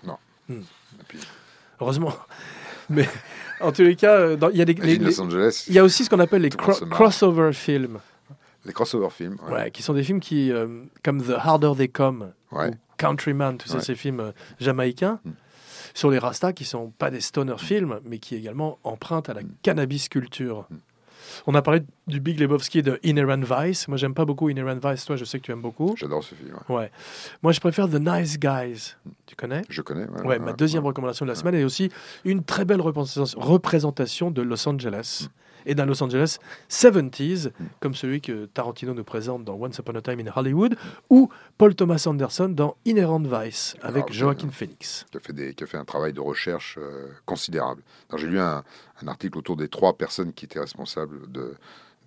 [0.50, 0.54] Et
[1.08, 1.20] puis,
[1.80, 2.14] Heureusement.
[2.90, 3.08] Mais
[3.62, 6.04] en tous les cas, euh, il y a des, les- Los Angeles, y a aussi
[6.04, 8.00] ce qu'on appelle les cro- crossover films,
[8.66, 9.38] les crossover films.
[9.48, 9.54] ouais.
[9.54, 12.70] ouais, qui sont des films qui, euh, comme The Harder They Come, Ouais.
[12.70, 13.82] ou Countryman, tous Ouais.
[13.82, 15.32] ces films euh, jamaïcains, Mm.
[15.94, 19.42] sur les Rastas, qui sont pas des stoner films, mais qui également empruntent à la
[19.44, 19.50] Mm.
[19.64, 20.66] cannabis culture.
[20.70, 20.76] Mm.
[21.46, 23.88] On a parlé du Big Lebowski et de Inherent Vice.
[23.88, 25.06] Moi, j'aime pas beaucoup Inherent Vice.
[25.06, 25.94] Toi, je sais que tu aimes beaucoup.
[25.96, 26.56] J'adore ce film.
[26.70, 26.76] ouais.
[26.76, 26.92] Ouais.
[27.44, 28.96] Moi, je préfère The Nice Guys.
[29.28, 29.62] Tu connais?
[29.70, 30.08] Je connais.
[30.08, 31.92] Ouais, Ouais, ma deuxième recommandation de la semaine est aussi
[32.26, 35.28] une très belle représentation- représentation de Los Angeles.
[35.66, 36.38] Et d'un Los Angeles
[36.70, 40.76] 70s, comme celui que Tarantino nous présente dans Once Upon a Time in Hollywood,
[41.10, 45.06] ou Paul Thomas Anderson dans Inherent Vice, avec Alors, Joaquin Phoenix.
[45.12, 47.82] qui a fait, des, qui a fait un travail de recherche euh, considérable.
[48.16, 48.64] J'ai lu un,
[49.02, 51.56] un article autour des trois personnes qui étaient responsables de,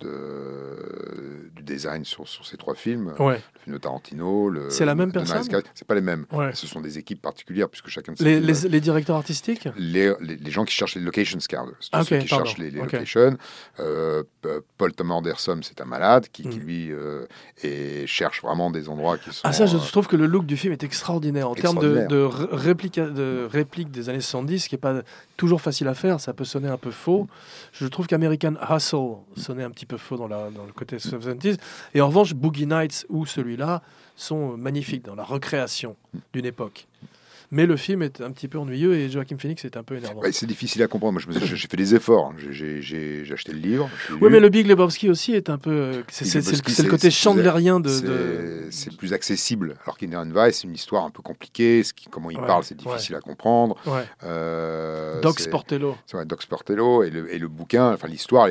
[0.02, 3.12] de- du design sur, sur ces trois films.
[3.18, 3.34] Ouais.
[3.54, 4.70] Le film de Tarantino, le.
[4.70, 5.42] C'est la même personne.
[5.74, 6.26] C'est pas les mêmes.
[6.32, 6.50] Ouais.
[6.54, 9.68] Ce sont des équipes particulières puisque chacun de ces Les, films- les- directeurs artistiques?
[9.76, 11.56] Les, les- gens qui cherchent les location scouts,
[11.92, 12.44] Ah, ceux ok, qui pardon.
[12.44, 13.36] cherchent les, locations.
[13.80, 14.22] Euh,
[14.76, 16.62] Paul Thomas Anderson, c'est un malade qui, qui, Mm.
[16.62, 17.26] lui euh,
[17.62, 19.40] et cherche vraiment des endroits qui sont.
[19.44, 21.98] Ah ça, je euh, trouve que le look du film est extraordinaire en termes de,
[22.00, 22.08] Extraordinaire.
[22.08, 25.02] de, ré- réplica- de répliques des années 70, ce qui n'est pas
[25.36, 27.28] toujours facile à faire, ça peut sonner un peu faux.
[27.72, 31.58] Je trouve qu'American Hustle sonnait un petit peu faux dans, dans le côté 70s.
[31.94, 33.82] Et en revanche, Boogie Nights ou celui-là
[34.16, 35.96] sont magnifiques dans la recréation
[36.32, 36.86] d'une époque.
[37.54, 40.20] Mais le film est un petit peu ennuyeux et Joaquin Phoenix est un peu énervant.
[40.22, 41.20] ouais, c'est difficile à comprendre.
[41.28, 42.32] Moi, j'ai fait des efforts.
[42.32, 42.34] hein.
[42.50, 43.88] J'ai- acheté le livre.
[44.20, 45.70] Oui, mais le Big Lebowski aussi est un peu.
[45.70, 46.24] euh, C'est
[46.82, 47.88] le, côté chandlerien de.
[47.88, 49.76] C'est de- c'est plus accessible.
[49.84, 51.82] Alors qu'Inherent Vice, c'est une histoire un peu compliquée.
[51.82, 53.76] Ce qui, comment il Ouais, parle, c'est difficile à comprendre.
[54.24, 55.96] Euh, Doc Sportello.
[56.26, 58.48] Doc Sportello et le, et le bouquin, enfin l'histoire,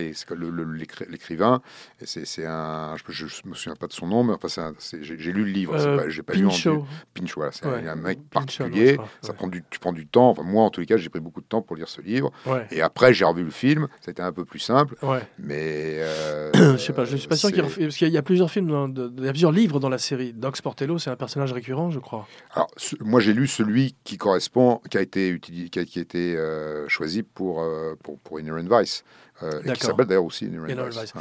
[1.09, 1.61] l'écrivain,
[2.03, 5.51] c'est un, je, je me souviens pas de son nom, mais enfin j'ai lu le
[5.51, 6.85] livre, Euh, pas- lu en Pinchot.
[7.13, 8.90] Pinch, voilà, c'est un, un mec Pinchot, particulier.
[9.21, 9.36] Ça ouais.
[9.38, 10.30] prend du, tu prends du temps.
[10.30, 12.32] Enfin moi en tous les cas, j'ai pris beaucoup de temps pour lire ce livre.
[12.45, 12.65] Ouais.
[12.71, 15.21] Et après j'ai revu le film, c'était un peu plus simple, Ouais.
[15.39, 18.21] mais euh, Je sais pas, je suis pas sûr qu'il refait- parce qu'il y a-
[18.21, 20.34] plusieurs films, dans- il y a plusieurs livres dans la série.
[20.34, 22.27] Doc Sportello, c'est un personnage récurrent, je crois.
[22.54, 25.99] Alors, ce- moi, j'ai lu celui qui correspond, qui a été, utilisé, qui a, qui
[25.99, 29.04] a été euh, choisi pour, euh, pour, pour Inherent Vice.
[29.43, 31.13] Euh, et qui s'appelle d'ailleurs aussi Vice.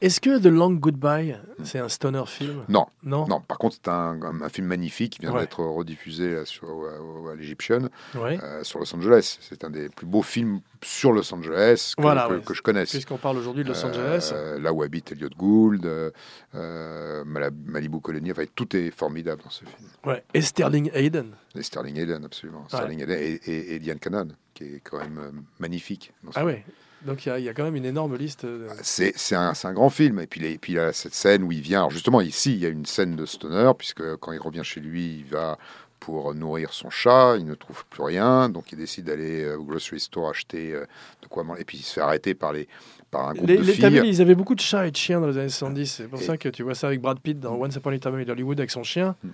[0.00, 2.64] Est-ce que The Long Goodbye, c'est un stoner film?
[2.68, 3.26] Non, Non?
[3.26, 3.40] non.
[3.40, 4.18] Par contre, c'est un,
[4.50, 5.40] film magnifique qui vient Ouais.
[5.40, 8.38] d'être rediffusé sur, au- à l'Egyptian Ouais.
[8.42, 9.38] euh, sur Los Angeles.
[9.40, 12.42] C'est un des plus beaux films sur Los Angeles que, Voilà, que, ouais.
[12.42, 12.90] que je connaisse.
[12.90, 14.30] Puisqu'on parle aujourd'hui de Los Angeles.
[14.34, 16.10] Euh, là où habite Elliot Gould, euh,
[16.54, 19.88] euh, Malibu Colony, enfin, tout est formidable dans ce film.
[20.06, 20.22] Ouais.
[20.34, 21.32] Et Sterling Hayden.
[21.54, 22.64] Et Sterling Hayden, absolument.
[22.68, 26.12] Sterling Hayden et, et, et Diane Cannon, qui est quand même euh, magnifique.
[26.24, 26.52] dans ce Ah film.
[26.52, 26.64] ouais.
[27.06, 28.44] Donc il y a- il y, a quand même une énorme liste.
[28.44, 30.20] euh, C'est c'est un, c'est un grand film.
[30.20, 31.78] Et puis, les- et puis il y a cette scène où il vient.
[31.80, 34.80] Alors justement, ici, il y a une scène de stoner, puisque quand il revient chez
[34.80, 35.58] lui, il va
[35.98, 37.36] pour nourrir son chat.
[37.38, 38.48] Il ne trouve plus rien.
[38.48, 40.84] Donc il décide d'aller euh, au grocery store acheter euh,
[41.22, 41.62] de quoi manger.
[41.62, 42.68] Et puis il se fait arrêter par, les,
[43.10, 44.02] par un groupe Les, de les- filles.
[44.04, 45.86] ils avaient beaucoup de chats et de chiens dans les années 70.
[45.86, 47.98] C'est pour Et- ça que tu vois ça avec Brad Pitt dans Once Upon a
[47.98, 49.14] Time in Hollywood avec son chien.
[49.24, 49.28] Mm.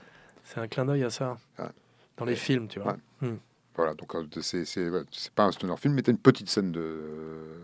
[0.45, 1.37] C'est un clin d'œil à ça.
[1.59, 1.65] Ouais.
[2.17, 2.97] Dans les films, tu vois.
[3.77, 6.49] Voilà, donc euh, c'est c'est ouais, c'est pas un stoner film, mais t'as une petite
[6.49, 6.99] scène de,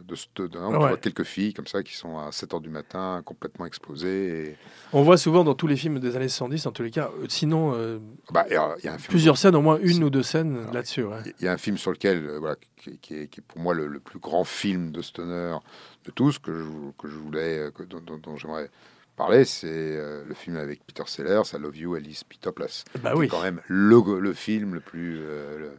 [0.06, 0.58] de stoner.
[0.58, 0.76] Ouais.
[0.78, 4.48] vois quelques filles comme ça qui sont à 7 h du matin, complètement explosées.
[4.50, 4.56] Et...
[4.92, 7.10] On voit souvent dans tous les films des années 70, en tous les cas.
[7.20, 7.98] euh, Sinon, euh,
[8.30, 10.70] Bah, et, euh, y a un film plusieurs scènes, au moins une ou deux scènes
[10.72, 11.02] là-dessus.
[11.04, 11.16] ouais.
[11.40, 13.58] Il y a un film sur lequel, euh, voilà, qui, qui est, qui est pour
[13.60, 15.56] moi le, le plus grand film de stoner
[16.04, 16.64] de tous, que je,
[16.98, 18.70] que je voulais, que, dont, dont- dont j'aimerais
[19.16, 22.84] parler, c'est euh, le film avec Peter Sellers, I Love You, Alice Pitoplas.
[23.02, 23.28] Bah oui.
[23.28, 25.72] quand même le, le film le plus, euh, le-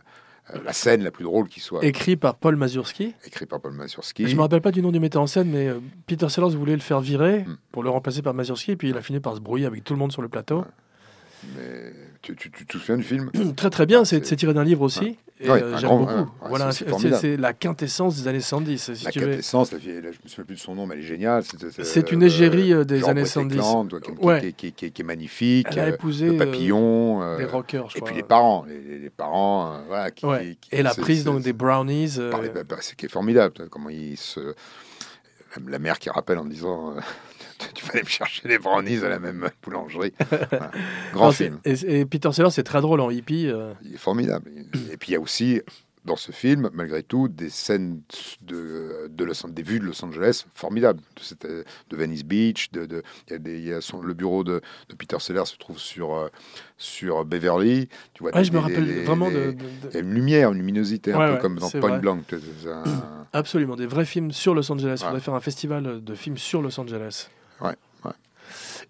[0.53, 3.13] euh, la scène la plus drôle qui soit, Écrit par Paul Mazurski.
[3.25, 4.27] écrit par Paul Mazursky.
[4.27, 6.73] Je me rappelle pas du nom du metteur en scène, mais euh, Peter Sellers voulait
[6.73, 7.57] le faire virer Mm.
[7.71, 9.93] pour le remplacer par Mazurski, et puis il a fini par se brouiller avec tout
[9.93, 10.63] le monde sur le plateau.
[11.57, 14.63] Mais tu, tu, tu te souviens du film Très très bien, c'est C'est- tiré d'un
[14.63, 15.17] livre aussi.
[15.39, 16.05] Et Ouais, euh, j'aime beaucoup.
[16.13, 18.93] ouais, ouais, voilà, c'est- la quintessence des années 70.
[18.93, 19.25] Si La tu veux.
[19.27, 21.43] quintessence, la vieille, là, je me souviens plus de son nom, mais elle est géniale.
[21.43, 23.89] C'est, C'est une égérie, euh, des Jean années Brettécland, 70.
[23.89, 24.91] toi, qui, qui- Ouais.
[24.99, 25.67] est magnifique.
[25.71, 27.21] Elle a euh, épousé le euh, papillon.
[27.23, 28.07] euh, des rockers, je et crois.
[28.07, 30.57] puis les parents, les, parents, euh, voilà, Ouais.
[30.71, 32.15] Et la prise donc des brownies.
[32.19, 34.53] euh, bah, bah, c'est qui est formidable, comment il se,
[35.67, 36.99] la, mère qui rappelle en disant, euh,
[37.75, 40.13] tu vas aller me chercher des brownies à la même boulangerie.
[40.29, 40.71] Voilà.
[41.13, 43.47] Grand non, film, Et, et Peter Sellers, c'est très drôle en hippie.
[43.47, 44.49] euh, il est formidable.
[44.91, 45.61] Et puis il y a aussi
[46.05, 48.01] dans ce film, malgré tout, des scènes
[48.41, 50.99] de, de Los, des vues de Los Angeles formidables.
[51.39, 51.63] De,
[51.95, 54.59] Venice Beach, de, de- il y a des- il y a son- le bureau de,
[54.89, 56.27] de Peter Sellers se trouve sur, euh,
[56.77, 57.87] sur Beverly.
[58.13, 59.57] Tu vois, Ouais, des- je me rappelle des- vraiment des- de, de-
[59.91, 62.01] Il y a une lumière, une luminosité, un peu ouais, comme dans Point.
[62.27, 62.83] C'est un-
[63.31, 64.99] Absolument, des vrais films sur Los Angeles.
[65.01, 65.05] Ouais.
[65.07, 67.29] faudrait faire un festival de films sur Los Angeles.
[67.61, 68.11] Ouais, ouais.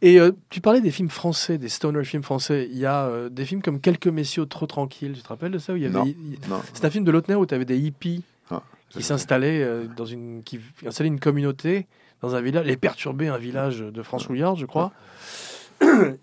[0.02, 2.68] Et euh, tu parlais des films français, des stoner films français.
[2.72, 5.14] Il y a euh, des films comme Quelques messieurs trop tranquilles.
[5.14, 6.06] Tu te rappelles de ça où il y avait, Non.
[6.50, 6.62] Non.
[6.74, 10.06] C'est un film de Lautner où tu avais des hippies Ah, qui s'installaient euh, dans
[10.06, 11.88] une, qui installaient une communauté
[12.22, 14.94] dans un village, et perturbaient un village de Franche-Louillarde, je crois.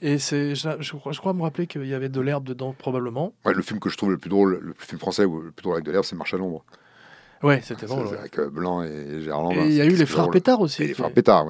[0.01, 2.75] Et c'est, je, je crois, je crois me rappeler qu'il y avait de l'herbe dedans,
[2.77, 3.35] probablement.
[3.45, 5.63] Ouais, le film que je trouve le plus drôle, le film français ou le plus
[5.63, 6.65] drôle avec de l'herbe, c'est Marche à l'ombre.
[7.43, 8.09] Ouais, c'était drôle.
[8.11, 8.19] c'est.
[8.19, 10.31] Avec euh, Blanc et Gérard Et il y a eu les frères.
[10.31, 10.87] Pétard aussi.
[10.87, 11.47] Les frères Pétard,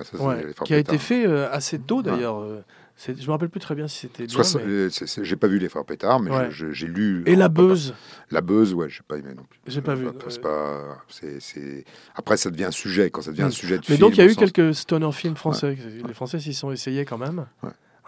[0.65, 2.39] qui a été fait euh, assez tôt d'ailleurs.
[2.41, 2.63] euh,
[3.07, 4.89] Je me rappelle plus très bien si c'était mais- euh,
[5.23, 6.49] J'ai pas vu les frères Pétard, mais Ouais.
[6.51, 7.23] j'ai lu.
[7.27, 7.95] Et la buzz.
[8.31, 9.59] La buzz, ouais, j'ai pas aimé non plus.
[9.67, 10.43] J'ai pas vu, C'est ouais.
[10.43, 10.99] pas.
[11.41, 11.85] c'est-
[12.15, 13.11] Après, ça devient un sujet.
[13.11, 14.75] Quand ça devient un sujet de Mais film, donc il y a eu sens- quelques
[14.75, 15.77] stoner films français.
[16.07, 17.47] Les Français s'y sont essayés quand même.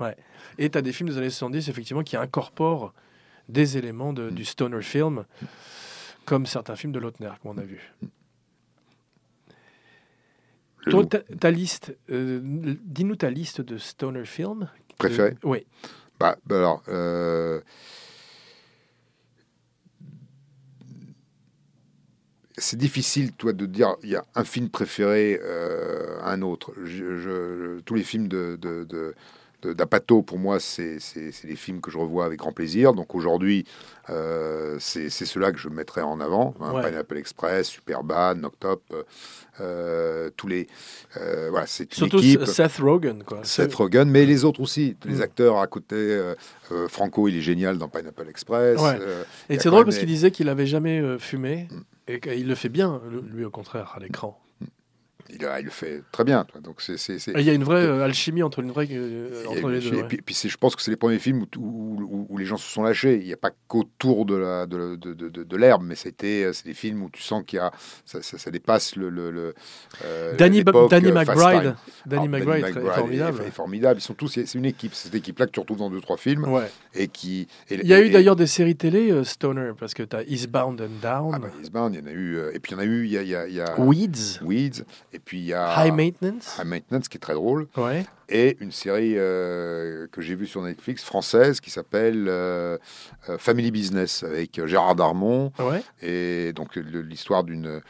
[0.00, 0.16] Ouais.
[0.58, 2.92] Et tu as des films des années 70 effectivement qui incorporent
[3.48, 5.24] des éléments de- du stoner film,
[6.24, 7.92] comme certains films de Lautner qu'on a vus.
[10.90, 12.40] Toi, ta, ta liste, euh,
[12.84, 14.68] dis-nous ta liste de stoner films.
[14.98, 15.66] Préféré Euh, Oui.
[16.18, 16.82] Bah, bah alors.
[16.88, 17.60] euh,
[22.58, 26.72] C'est difficile, toi, de dire il y a un film préféré euh, à un autre.
[26.84, 29.14] Je- je- tous les films de, de, de- de-
[29.66, 30.98] d'Apato, pour moi, c'est,
[31.44, 32.92] des films que je revois avec grand plaisir.
[32.94, 33.64] Donc aujourd'hui,
[34.10, 36.54] euh, c'est, ceux-là que je mettrais en avant.
[36.60, 36.82] hein, Ouais.
[36.88, 39.02] Pineapple Express, Superbad, Noctop, euh,
[39.60, 40.66] euh, tous les.
[41.18, 42.44] euh, voilà, c'est une Surtout équipe.
[42.46, 43.22] Seth Rogen.
[43.24, 43.40] Quoi.
[43.44, 45.22] Seth Rogen, mais les autres aussi, les Mm.
[45.22, 45.96] acteurs à côté.
[45.96, 46.34] euh,
[46.88, 48.80] Franco, il est génial dans Pineapple Express.
[48.80, 48.98] Ouais.
[49.50, 51.76] Et il c'est drôle parce qu'il disait qu'il avait jamais fumé Mm.
[52.08, 53.00] et qu'il le fait bien,
[53.30, 54.38] lui au contraire, à l'écran.
[55.30, 56.44] Il, a- il le fait très bien.
[56.44, 56.60] toi.
[56.60, 59.68] Donc c'est, c'est, Il y a une vraie euh, alchimie entre, une vraie, euh, entre
[59.70, 59.94] les deux.
[59.94, 60.08] et ouais.
[60.24, 62.56] puis, c'est- je pense que c'est les premiers films où, où- où- où les gens
[62.56, 63.18] se sont lâchés.
[63.20, 66.64] Il n'y a pas qu'autour de, la, de, de, de- l'herbe, mais c'était, euh, c'est
[66.66, 67.70] des films où tu sens qu'il y a,
[68.04, 69.08] ça, ça- ça dépasse le.
[69.10, 69.54] le, le,
[70.04, 71.74] euh, Danny, Danny McBride.
[72.06, 73.42] Danny McBride, est- formidable.
[73.46, 73.98] est formidable.
[74.00, 74.94] Ils sont tous, c'est une équipe.
[74.94, 76.70] C'est cette équipe-là que tu retrouves dans deux trois films Ouais.
[76.94, 77.46] et qui.
[77.70, 80.22] et- Il y a et- eu d'ailleurs des séries télé Stoner parce que tu as
[80.24, 82.38] Eastbound and Down, Ah bah, Eastbound, il y en a eu.
[82.54, 83.60] et puis il y en a eu, il y a, il y a, il y
[83.60, 86.56] a Weeds, Weeds, et puis il y a High Maintenance.
[86.58, 88.04] High Maintenance, qui est très drôle, Ouais.
[88.28, 92.78] et une série euh, que j'ai vue sur Netflix, française, qui s'appelle euh,
[93.28, 95.82] euh, Family Business, avec Gérard Darmon, Ouais.
[96.00, 97.80] et donc l'histoire d'une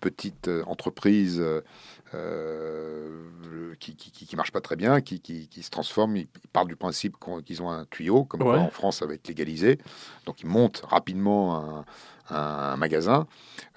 [0.00, 1.42] petite entreprise
[2.14, 6.16] euh, qui, qui, marche pas très bien, qui, qui, qui se transforme.
[6.16, 8.56] Ils, ils partent du principe qu'ils ont un tuyau, comme Ouais.
[8.58, 9.78] en France ça va être légalisé.
[10.26, 11.84] Donc ils montent rapidement un,
[12.30, 13.26] un magasin.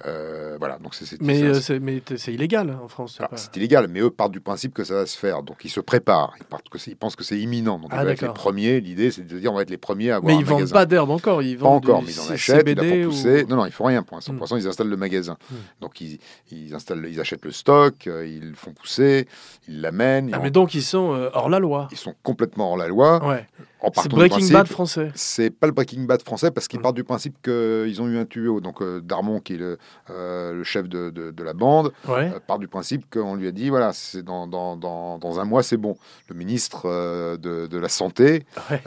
[0.05, 3.15] Euh, voilà, donc c'est Mais c'est- euh, c'est illégal hein, en France.
[3.17, 5.41] c'est pas- c'est illégal, mais eux partent du principe que ça va se faire.
[5.41, 6.33] Donc ils se préparent.
[6.39, 7.79] Ils, partent que c'est- ils pensent que c'est imminent.
[7.79, 8.79] Donc Ah, ils vont être les premiers.
[8.79, 10.59] L'idée, c'est de dire on va être les premiers à avoir Mais un ils vendent
[10.59, 10.73] magasin.
[10.73, 11.41] pas d'herbe encore.
[11.41, 13.47] Ils Pas vendent encore, du mais ils en achètent, ils la ou-.
[13.49, 14.33] Non, non, ils font rien pour l'instant.
[14.33, 14.35] Hmm.
[14.37, 15.37] Pour l'instant, ils installent le magasin.
[15.49, 15.55] Hmm.
[15.81, 16.19] Donc ils,
[16.51, 19.27] ils installent, ils achètent le stock, euh, ils le font pousser,
[19.67, 20.29] ils l'amènent.
[20.33, 21.87] Ah, mais donc ils sont euh, hors la loi.
[21.91, 23.25] Ils sont complètement hors la loi.
[23.27, 23.47] Ouais.
[23.95, 25.11] C'est Breaking principe- Bad français.
[25.15, 26.83] C'est pas le Breaking Bad français parce qu'ils Mm.
[26.83, 28.59] partent du principe qu'ils ont eu un tuyau.
[28.59, 29.77] Donc euh, Darmon, qui est le,
[30.09, 32.31] euh, le chef de, de- de la bande, Ouais.
[32.33, 35.45] euh, part du principe qu'on lui a dit voilà, c'est dans, dans, dans, dans un
[35.45, 35.95] mois, c'est bon.
[36.27, 38.81] Le ministre euh, de, de la Santé Ouais.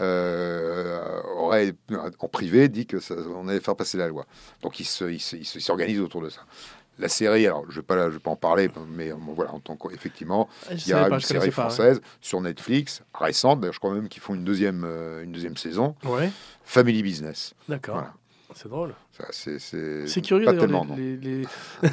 [1.36, 1.74] aurait,
[2.18, 4.26] en privé, dit que ça- on allait faire passer la loi.
[4.62, 5.46] Donc il se- il se- il
[6.00, 6.40] autour de ça.
[7.00, 9.32] La série, alors je ne vais, pas je vais pas en parler, mais euh, bon,
[9.32, 11.68] voilà, en tant qu'effectivement, il y a pas, une série connaissais pas, ouais.
[11.70, 15.56] française sur Netflix, récente, d'ailleurs je crois même qu'ils font une deuxième, euh, une deuxième
[15.56, 16.30] saison, Ouais.
[16.64, 17.54] Family Business.
[17.68, 17.94] D'accord.
[17.94, 18.12] Voilà.
[18.54, 18.94] C'est drôle.
[19.32, 20.94] C'est curieux pas tellement, non.
[20.96, 21.46] les- les- les-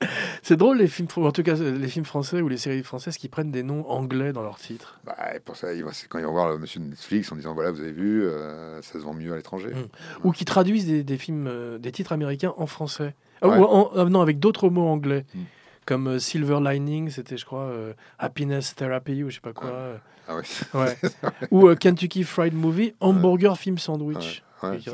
[0.42, 3.28] C'est drôle les films, en tout cas les films français ou les séries françaises qui
[3.28, 4.98] prennent des noms anglais dans leurs titres.
[5.04, 5.68] Bah, pour ça,
[6.08, 8.80] quand ils vont voir le monsieur de Netflix en disant voilà, vous avez vu, euh,
[8.82, 9.70] ça se vend mieux à l'étranger.
[9.74, 10.26] Mm.
[10.26, 13.14] Ou qui traduisent des, des films, euh, des titres américains en français.
[13.42, 13.58] Ah, Ouais.
[13.58, 15.24] Ou en- ah, non, avec d'autres mots anglais.
[15.34, 15.38] Mm.
[15.86, 17.70] Comme euh, Silver Lining, c'était, je crois,
[18.18, 19.68] Happiness Therapy ou je sais pas quoi.
[19.70, 19.96] euh,
[20.28, 20.42] Ah ouais.
[20.74, 20.96] Ouais.
[21.50, 24.42] ou Kentucky Fried Movie, Hamburger Film Sandwich.
[24.62, 24.92] Ouais, ça,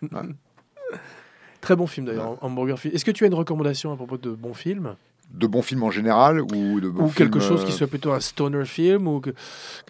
[1.60, 2.94] Très bon film d'ailleurs, Hamburger Film.
[2.94, 4.94] Est-ce que tu as une recommandation à propos de bons films?
[5.34, 7.86] De bons films en général ou de bons Ou quelque films, chose qui euh, soit
[7.86, 9.34] plutôt un stoner film ou que-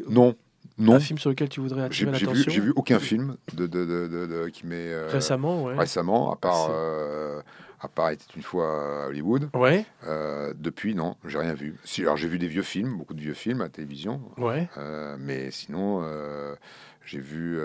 [0.08, 0.34] Non,
[0.78, 0.94] non.
[0.94, 4.48] un film sur lequel tu voudrais attirer l'attention j'ai vu aucun film de, de, de,
[4.48, 5.76] qui m'est euh, récemment ouais.
[5.76, 7.40] récemment, à part, euh,
[7.80, 9.48] à part était une fois à Hollywood.
[9.54, 11.76] Ouais, Euh, depuis, non, j'ai rien vu.
[11.84, 14.68] Si, alors j'ai vu des vieux films, beaucoup de vieux films à la télévision, ouais.
[15.20, 16.02] mais sinon,
[17.04, 17.60] j'ai vu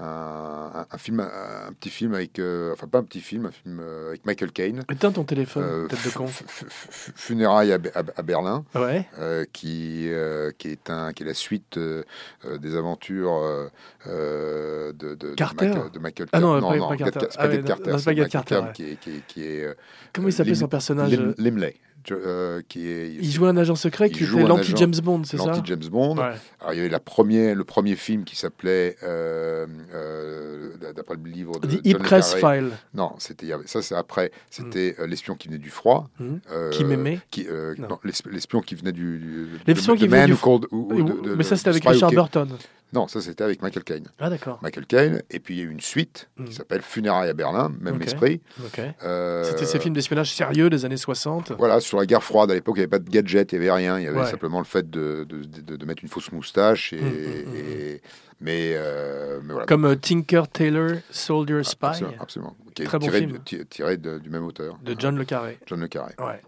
[0.00, 3.80] un, un- film, un, petit film avec, euh, enfin pas un petit film, un film
[3.80, 4.84] euh, avec Michael Caine.
[4.90, 6.26] Éteins ton téléphone, euh, tête de con.
[6.26, 11.12] fu- fu- fu- Funérailles à, à- à Berlin, Ouais, euh, qui, euh, qui, est un,
[11.12, 12.04] qui est la suite euh,
[12.60, 13.70] des aventures
[14.06, 16.78] de, de, de Carter Michael- de Michael Ah non, Carter.
[16.78, 17.26] pas- pas Get- Carter.
[17.30, 18.72] c'est pas Ah non, Carter, non, pas Carter, Carter ouais.
[18.74, 19.76] qui est, qui est, qui est,
[20.12, 21.76] comment il s'appelait son personnage Lim- Limley,
[22.10, 25.36] euh, qui est Il jouait un agent secret il qui joue était l'anti-James Bond, c'est
[25.36, 26.16] ça l'anti-James Bond.
[26.16, 26.32] Ouais.
[26.60, 31.30] Alors, il y avait la première, le premier film qui s'appelait, euh, euh, d'après le
[31.30, 32.22] livre de The Carré.
[32.60, 32.70] File.
[32.94, 34.32] Non, c'était ça c'est après.
[34.50, 36.08] C'était euh, l'espion qui venait du froid.
[36.50, 37.74] Euh, Qui m'aimait qui, euh,
[38.30, 39.18] l'espion qui venait du.
[39.18, 41.56] du L'espion qui venait Man du Who Called- ou- ou Oui, de- de- mais ça,
[41.56, 42.48] c'était avec Richard Burton.
[42.92, 44.08] Non, ça c'était avec Michael Caine.
[44.18, 44.58] Ah, d'accord.
[44.62, 46.44] Michael Caine, et puis il y a eu une suite Mm.
[46.44, 48.04] qui s'appelle Funérailles à Berlin, même Ok.
[48.04, 48.40] esprit.
[49.02, 51.52] Euh, C'était ces films d'espionnage sérieux des années 60.
[51.58, 53.64] Voilà, sur la guerre froide, à l'époque, il n'y avait pas de gadget, il n'y
[53.68, 53.98] avait rien.
[53.98, 54.30] Il y avait Ouais.
[54.30, 56.92] simplement le fait de, de, de- de mettre une fausse moustache.
[56.92, 58.02] Et, Mm, mm, et-
[58.40, 59.66] mais, euh, mais voilà.
[59.66, 62.56] Comme euh, Tinker Tailor Soldier Spy Absolument, absolument.
[62.74, 63.32] Qui est Très bon tiré, film.
[63.32, 64.78] de- ti- tiré de- du même auteur.
[64.84, 65.58] de John Le Carré.
[65.66, 66.14] John Le Carré.
[66.18, 66.40] Ouais.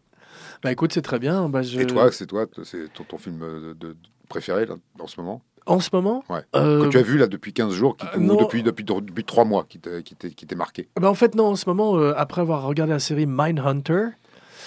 [0.62, 1.48] Bah écoute, c'est très bien.
[1.48, 1.78] Bah, je...
[1.80, 3.96] Et toi, c'est toi, c'est ton, ton film de, de-
[4.28, 5.42] préféré là, en ce moment?
[5.66, 6.42] En ce moment Ouais.
[6.56, 9.24] euh, Que tu as vu là depuis 15 jours, qui, euh, ou depuis, depuis, depuis
[9.24, 12.42] 3 mois, qui t'est- qui marqué bah, En fait, non, en ce moment, euh, après
[12.42, 14.08] avoir regardé la série Mindhunter,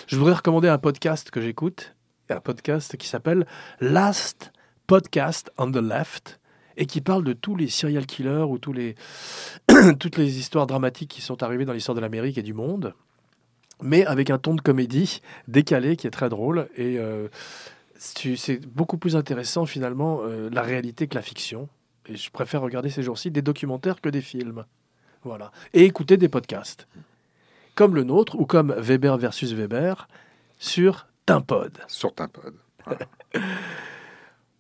[0.08, 1.94] je voudrais recommander un podcast que j'écoute.
[2.30, 3.46] Un podcast qui s'appelle
[3.80, 4.52] Last
[4.88, 6.40] Podcast on the Left
[6.78, 8.96] et qui parle de tous les serial killers ou tous les
[10.00, 12.94] toutes les histoires dramatiques qui sont arrivées dans l'histoire de l'Amérique et du monde,
[13.82, 17.28] mais avec un ton de comédie décalé qui est très drôle et euh,
[17.98, 21.68] c'est beaucoup plus intéressant finalement euh, la réalité que la fiction.
[22.08, 24.66] Et je préfère regarder ces jours-ci des documentaires que des films.
[25.24, 25.52] Voilà.
[25.74, 26.88] Et écouter des podcasts.
[27.76, 30.08] Comme le nôtre ou comme Weber versus Weber
[30.58, 31.78] sur Timpod.
[31.88, 32.54] sur Timpod.
[32.86, 33.02] Voilà.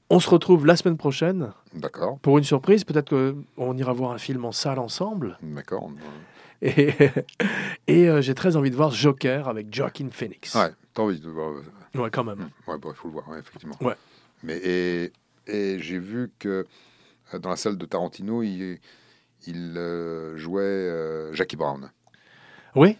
[0.09, 2.85] On se retrouve la semaine prochaine D'accord, pour une surprise.
[2.85, 5.37] Peut-être qu'on ira voir un film en salle ensemble.
[5.41, 5.89] d'accord.
[6.63, 6.91] Et,
[7.85, 10.55] et euh, j'ai très envie de voir Joker avec Joaquin Phoenix.
[10.55, 11.53] Ouais, t'as envie de voir.
[11.95, 12.49] Ouais, quand même.
[12.67, 13.77] Ouais, bon, il faut le voir, ouais, effectivement.
[13.81, 13.95] Ouais.
[14.43, 15.11] Mais et,
[15.47, 16.65] et j'ai vu que
[17.33, 18.79] euh, dans la salle de Tarantino, il,
[19.45, 21.91] il euh, jouait euh, Jackie Brown.
[22.75, 22.97] Oui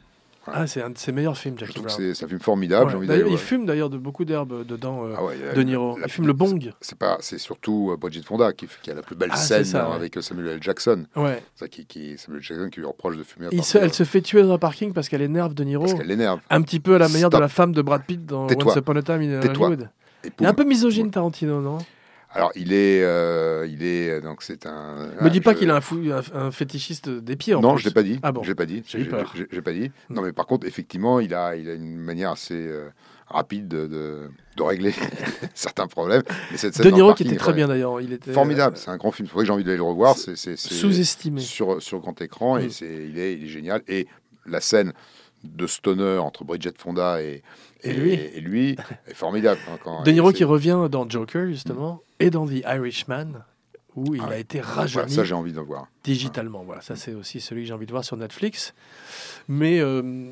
[0.48, 0.62] Voilà.
[0.62, 2.14] Ah, c'est un de ses meilleurs films, Je Jackie trouve que Brown.
[2.16, 2.86] c'est un film formidable.
[2.96, 3.06] Ouais.
[3.06, 5.98] J'ai envie il fume d'ailleurs de beaucoup d'herbes dedans, euh, Ah ouais, De Niro.
[6.00, 6.72] la- il fume le bong.
[6.82, 9.86] C'est pas, c'est surtout euh, Bridget Fonda qui, a la plus belle Ah, scène ça,
[9.86, 9.96] hein, ouais.
[9.98, 10.58] avec Samuel L.
[10.64, 11.06] Jackson.
[11.16, 11.44] Ouais.
[11.56, 12.44] Ça, qui, qui, Samuel L.
[12.44, 13.48] Jackson qui lui reproche de fumer.
[13.52, 15.84] Il se- elle se fait tuer dans un parking parce qu'elle énerve De Niro.
[15.86, 16.40] Parce qu'elle l'énerve.
[16.50, 18.48] Un petit peu à la manière de la femme de Brad Pitt dans.
[18.48, 19.40] Once Upon a Time in.
[19.42, 19.90] Hollywood.
[20.40, 21.78] Il est un peu misogyne Tarantino, non?
[22.34, 25.10] Alors, il est, euh, il est, euh, donc c'est un.
[25.22, 27.56] Me dis pas qu'il est un, fou, un, un fétichiste des pieds.
[27.56, 27.84] En Non, plus.
[27.84, 28.20] je l'ai pas dit.
[28.22, 28.84] Ah bon Je l'ai pas dit.
[28.86, 29.32] J'ai eu peur.
[29.36, 29.92] j'ai- j'ai pas dit.
[30.10, 32.90] Non, mais par contre, effectivement, il a, il a une manière assez euh,
[33.28, 34.94] rapide de, de, de régler
[35.56, 36.22] certains problèmes.
[36.52, 38.02] Mais cette scène De Niro qui était très bien d'ailleurs.
[38.02, 38.76] Il était Formidable.
[38.76, 39.28] euh, C'est un grand film.
[39.28, 40.16] C'est vrai que j'ai envie d'aller le revoir.
[40.18, 41.40] C'est sous-estimé.
[41.42, 42.70] sur sur grand écran et Mm.
[42.72, 43.82] c'est, il est, il est génial.
[43.88, 44.06] Et
[44.46, 44.94] la scène
[45.56, 47.42] de stoner entre Bridget Fonda et
[47.84, 48.14] Et lui.
[48.14, 48.76] et lui
[49.08, 49.60] est formidable.
[49.72, 53.44] hein, quand- De Niro qui revient dans Joker, justement, et dans The Irishman,
[53.96, 55.88] où il Ah a été Voilà, rajeuni ça, j'ai envie de voir.
[56.04, 56.64] digitalement.
[56.64, 58.74] Voilà, ça c'est aussi celui que j'ai envie de voir sur Netflix.
[59.48, 60.32] Mais euh,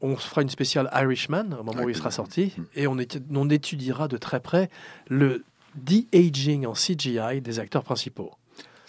[0.00, 2.62] on fera une spéciale Irishman au moment où il sera sorti, Mm.
[2.76, 4.70] et on étudiera de très près
[5.08, 5.44] le
[5.74, 8.32] de-aging en CGI des acteurs principaux.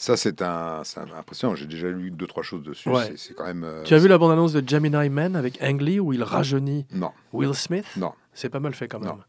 [0.01, 0.81] Ça, c'est un,
[1.17, 1.55] impressionnant.
[1.55, 2.87] J'ai déjà lu deux, trois choses dessus.
[2.87, 3.07] Ouais.
[3.07, 3.65] C'est- C'est quand même.
[3.65, 6.85] euh, Tu as vu la bande-annonce de Gemini Man avec Ang Lee où il rajeunit
[6.93, 7.85] Non, Will Smith?
[7.97, 8.13] Non.
[8.33, 9.09] C'est pas mal fait quand même.
[9.09, 9.19] Non.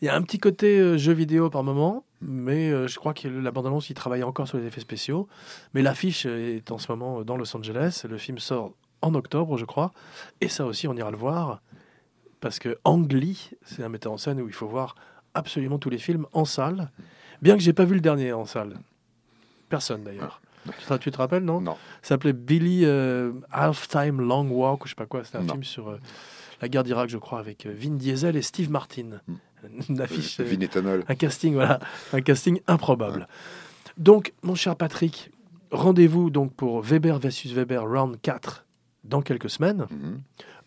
[0.00, 3.12] Il y a un petit côté euh, jeu vidéo par moment, mais euh, je crois
[3.12, 5.28] que la bande-annonce, il travaille encore sur les effets spéciaux.
[5.74, 8.04] Mais l'affiche est en ce moment dans Los Angeles.
[8.08, 8.72] Le film sort
[9.02, 9.92] en octobre, je crois.
[10.40, 11.60] Et ça aussi, on ira le voir.
[12.40, 14.94] Parce que Ang Lee, c'est un metteur en scène où il faut voir
[15.34, 16.90] absolument tous les films en salle.
[17.42, 18.78] Bien que j'ai pas vu le dernier en salle.
[19.74, 20.40] Personne d'ailleurs.
[20.78, 21.76] Tu te- Tu te rappelles, non Non.
[22.02, 25.24] Ça s'appelait Billy euh, Halftime Long Walk, ou je sais pas quoi.
[25.24, 25.52] C'était un Non.
[25.54, 25.98] film sur euh,
[26.62, 29.20] la guerre d'Irak, je crois, avec euh, Vin Diesel et Steve Martin.
[29.88, 31.04] Une affiche, euh, Vin Ethanol.
[31.08, 31.80] un casting, voilà,
[32.12, 33.26] un casting improbable.
[33.98, 35.30] Donc, mon cher Patrick,
[35.70, 38.64] rendez-vous donc pour Weber versus Weber round 4
[39.04, 39.86] dans quelques semaines.
[39.90, 40.20] Mhm,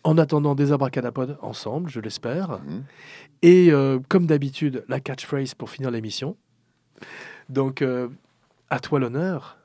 [0.04, 2.60] En attendant des abracadapodes ensemble, je l'espère.
[2.60, 2.84] mhm.
[3.42, 6.36] Et euh, comme d'habitude, la catchphrase pour finir l'émission.
[7.48, 8.08] Donc, euh,
[8.70, 9.58] à toi l'honneur.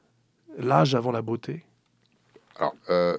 [0.57, 1.65] L'âge avant la beauté.
[2.57, 3.17] Alors, euh,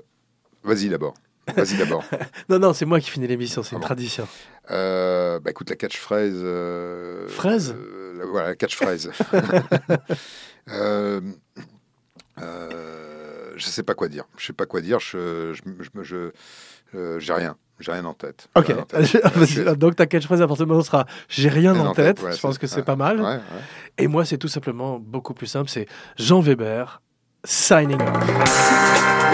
[0.63, 1.15] vas-y d'abord.
[1.57, 2.05] Vas-y d'abord.
[2.49, 3.87] Non, non, c'est moi qui finis l'émission, c'est Ah une bon.
[3.87, 4.29] tradition.
[4.71, 6.41] Euh, bah écoute, la catchphrase.
[6.43, 9.11] euh, Fraise euh, la- Voilà, la catchphrase.
[10.69, 11.21] euh,
[13.57, 14.25] je sais pas quoi dire.
[14.39, 15.01] Je sais pas quoi dire.
[15.01, 15.63] Je, je,
[16.03, 16.31] je,
[16.93, 17.57] je- j'ai rien.
[17.81, 18.49] J'ai rien en tête.
[18.55, 19.05] Ok, rien en tête.
[19.47, 22.21] Je- donc ta catchphrase à partir de maintenant sera J'ai rien en tête.
[22.33, 23.21] je pense que c'est ouais, pas mal.
[23.21, 23.39] ouais.
[23.99, 25.69] Et moi, c'est tout simplement beaucoup plus simple.
[25.69, 27.03] C'est Jean Weber,
[27.45, 29.25] signing off.